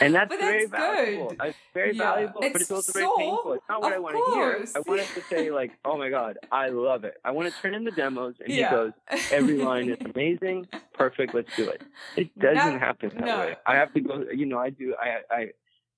[0.00, 1.28] and that's, that's very valuable.
[1.30, 1.38] good.
[1.48, 2.02] It's very Yeah.
[2.12, 3.52] valuable, but It's it's also so- very painful.
[3.54, 4.64] It's not what I want to hear.
[4.76, 7.60] I want it to say like, "Oh my god, I love it." I want to
[7.60, 8.68] turn in the demos, and Yeah.
[8.68, 8.92] he goes,
[9.32, 11.34] "Every line is amazing, perfect.
[11.34, 11.82] Let's do it."
[12.16, 13.38] It doesn't No, happen that no.
[13.40, 13.56] way.
[13.66, 14.24] I have to go.
[14.32, 14.94] You know, I do.
[15.00, 15.08] I.
[15.34, 15.40] I.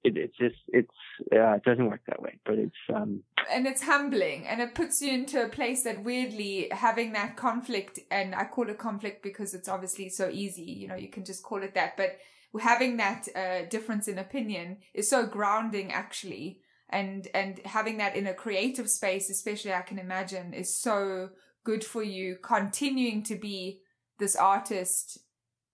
[0.05, 0.57] It, it's just.
[0.68, 0.90] It's.
[1.32, 2.38] Uh, it doesn't work that way.
[2.45, 2.82] But it's.
[2.95, 7.36] um and it's humbling and it puts you into a place that weirdly having that
[7.36, 11.24] conflict and i call it conflict because it's obviously so easy you know you can
[11.24, 12.18] just call it that but
[12.61, 16.61] having that uh, difference in opinion is so grounding actually.
[16.88, 21.30] And and having that in a creative space especially i can imagine is so
[21.64, 23.80] good for you continuing to be
[24.18, 25.18] this artist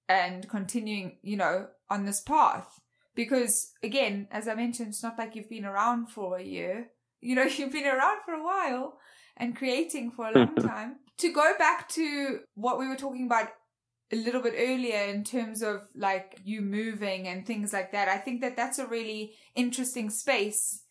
[0.09, 2.81] and continuing you know on this path.
[3.17, 6.91] Because again as i mentioned it's not like you've been around for a year.
[7.21, 8.99] You know you've been around for a while
[9.37, 10.97] and creating for a long time.
[11.19, 13.49] To go back to what we were talking about
[14.13, 18.09] a little bit earlier in terms of like you moving and things like that.
[18.09, 20.83] I think that that's a really interesting space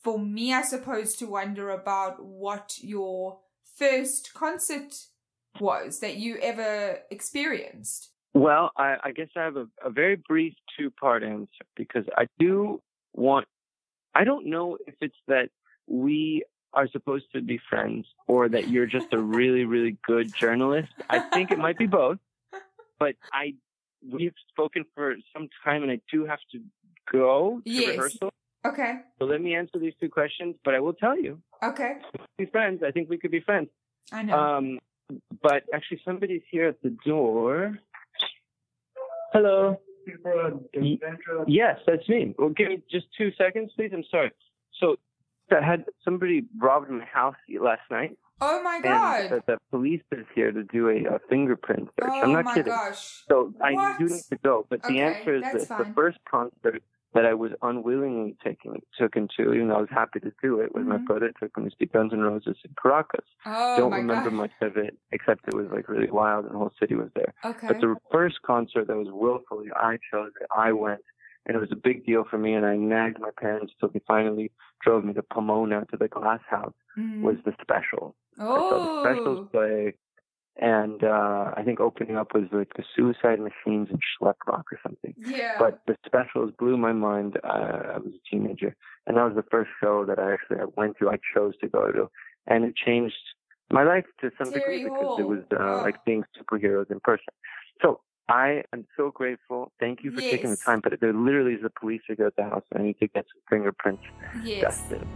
[0.00, 3.40] for me i suppose to wonder about what your
[3.78, 4.94] first concert
[5.60, 8.10] was that you ever experienced.
[8.34, 12.26] Well, I, I guess I have a, a very brief two part answer because I
[12.38, 12.82] do
[13.14, 13.46] want,
[14.14, 15.48] I don't know if it's that
[15.86, 20.88] we are supposed to be friends or that you're just a really, really good journalist.
[21.08, 22.18] I think it might be both,
[22.98, 23.54] but I,
[24.06, 26.60] we've spoken for some time and I do have to
[27.10, 27.88] go to Yes.
[27.88, 28.30] rehearsal.
[28.66, 31.94] okay So let me answer these two questions, but I will tell you, okay
[32.36, 32.82] be friends.
[32.86, 33.68] I think we could be friends.
[34.12, 34.78] i know Um,
[35.42, 37.78] but actually, somebody's here at the door.
[39.32, 39.78] Hello.
[41.46, 42.34] Yes, that's me.
[42.38, 43.90] Well, give me just two seconds, please.
[43.92, 44.30] I'm sorry.
[44.80, 44.96] So,
[45.50, 50.02] I had somebody robbed my house last night, oh my and god the, the police
[50.12, 52.12] is here to do a, a fingerprint search.
[52.14, 52.72] oh I'm not my kidding.
[52.72, 53.98] gosh So I What?
[53.98, 56.82] do need to go, but the answer is this: the first concert
[57.14, 60.60] that I was unwillingly taking took him to, even though I was happy to do
[60.60, 61.06] it, was my Mhm.
[61.06, 64.36] brother took him to see Guns N' Roses in Caracas oh don't my remember god
[64.36, 67.32] much of it except it was like really wild and the whole city was there.
[67.44, 71.00] okay But the first concert that was willfully I chose I went
[71.48, 74.00] and it was a big deal for me and I nagged my parents till they
[74.06, 74.52] finally
[74.84, 77.22] drove me to Pomona to the glass house Mhm.
[77.22, 78.14] was the special.
[78.38, 78.54] Oh.
[78.54, 79.94] I saw the specials oh play
[80.60, 84.78] and uh I think opening up was like the suicide machines and Schleck Rock or
[84.82, 85.14] something.
[85.16, 87.38] yeah But the specials blew my mind.
[87.44, 88.74] Uh, I was a teenager,
[89.06, 91.10] and that was the first show that I actually I went to.
[91.10, 92.10] I chose to go to,
[92.48, 93.14] and it changed
[93.70, 95.80] my life to some Terry degree because it was uh, Oh.
[95.84, 97.32] like seeing superheroes in person.
[97.82, 99.72] So I am so grateful.
[99.80, 100.80] Thank you for taking the time.
[100.80, 102.62] But there literally is a police figure at the house.
[102.72, 104.02] and I need to get some fingerprints
[104.44, 105.06] yes dusted.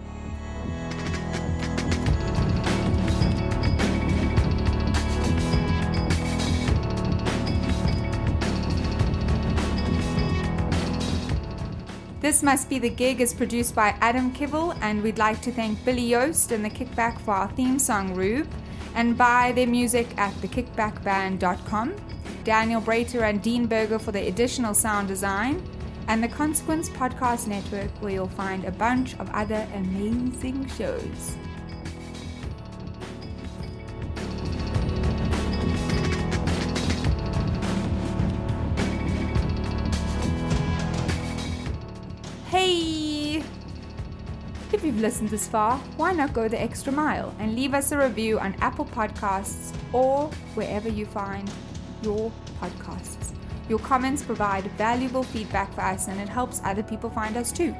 [12.21, 15.85] This Must Be the Gig is produced by Adam Kivel, and we'd like to thank
[15.85, 18.49] Billy Yost and the Kickback for our theme song Rube,
[18.95, 21.95] and buy their music at thekickbackband.com,
[22.45, 25.63] Daniel Brater and Dean Berger for the additional sound design,
[26.09, 31.37] and the Consequence Podcast Network, where you'll find a bunch of other amazing shows.
[42.49, 43.43] Hey!
[44.73, 47.99] If you've listened this far, why not go the extra mile and leave us a
[47.99, 51.49] review on Apple Podcasts or wherever you find
[52.03, 53.35] your podcasts?
[53.69, 57.75] Your comments provide valuable feedback for us and it helps other people find us too.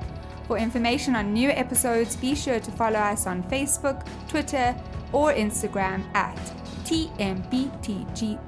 [0.47, 4.75] For information on new episodes, be sure to follow us on Facebook, Twitter,
[5.13, 6.37] or Instagram at
[6.85, 8.39] TMBTGPod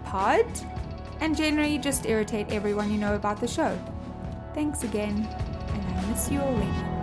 [1.20, 3.78] and generally just irritate everyone you know about the show.
[4.54, 5.26] Thanks again,
[5.68, 6.93] and I miss you already.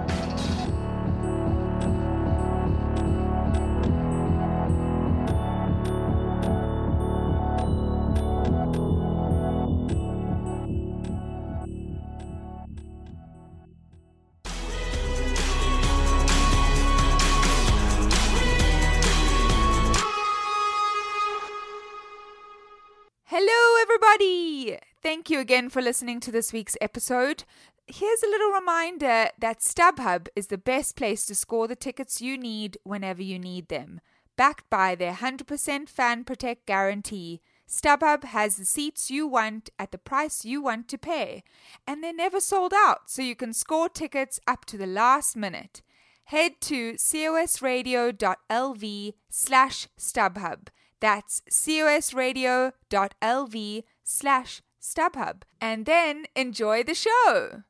[25.21, 27.43] Thank you again for listening to this week's episode.
[27.85, 32.39] Here's a little reminder that StubHub is the best place to score the tickets you
[32.39, 34.01] need whenever you need them.
[34.35, 39.99] Backed by their 100% fan protect guarantee, StubHub has the seats you want at the
[39.99, 41.43] price you want to pay,
[41.85, 45.83] and they're never sold out, so you can score tickets up to the last minute.
[46.23, 50.69] Head to cosradio.lv slash StubHub.
[50.99, 55.43] That's cosradio.lv slash StubHub.
[55.59, 57.63] And then enjoy the show.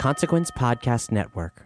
[0.00, 1.65] Consequence Podcast Network.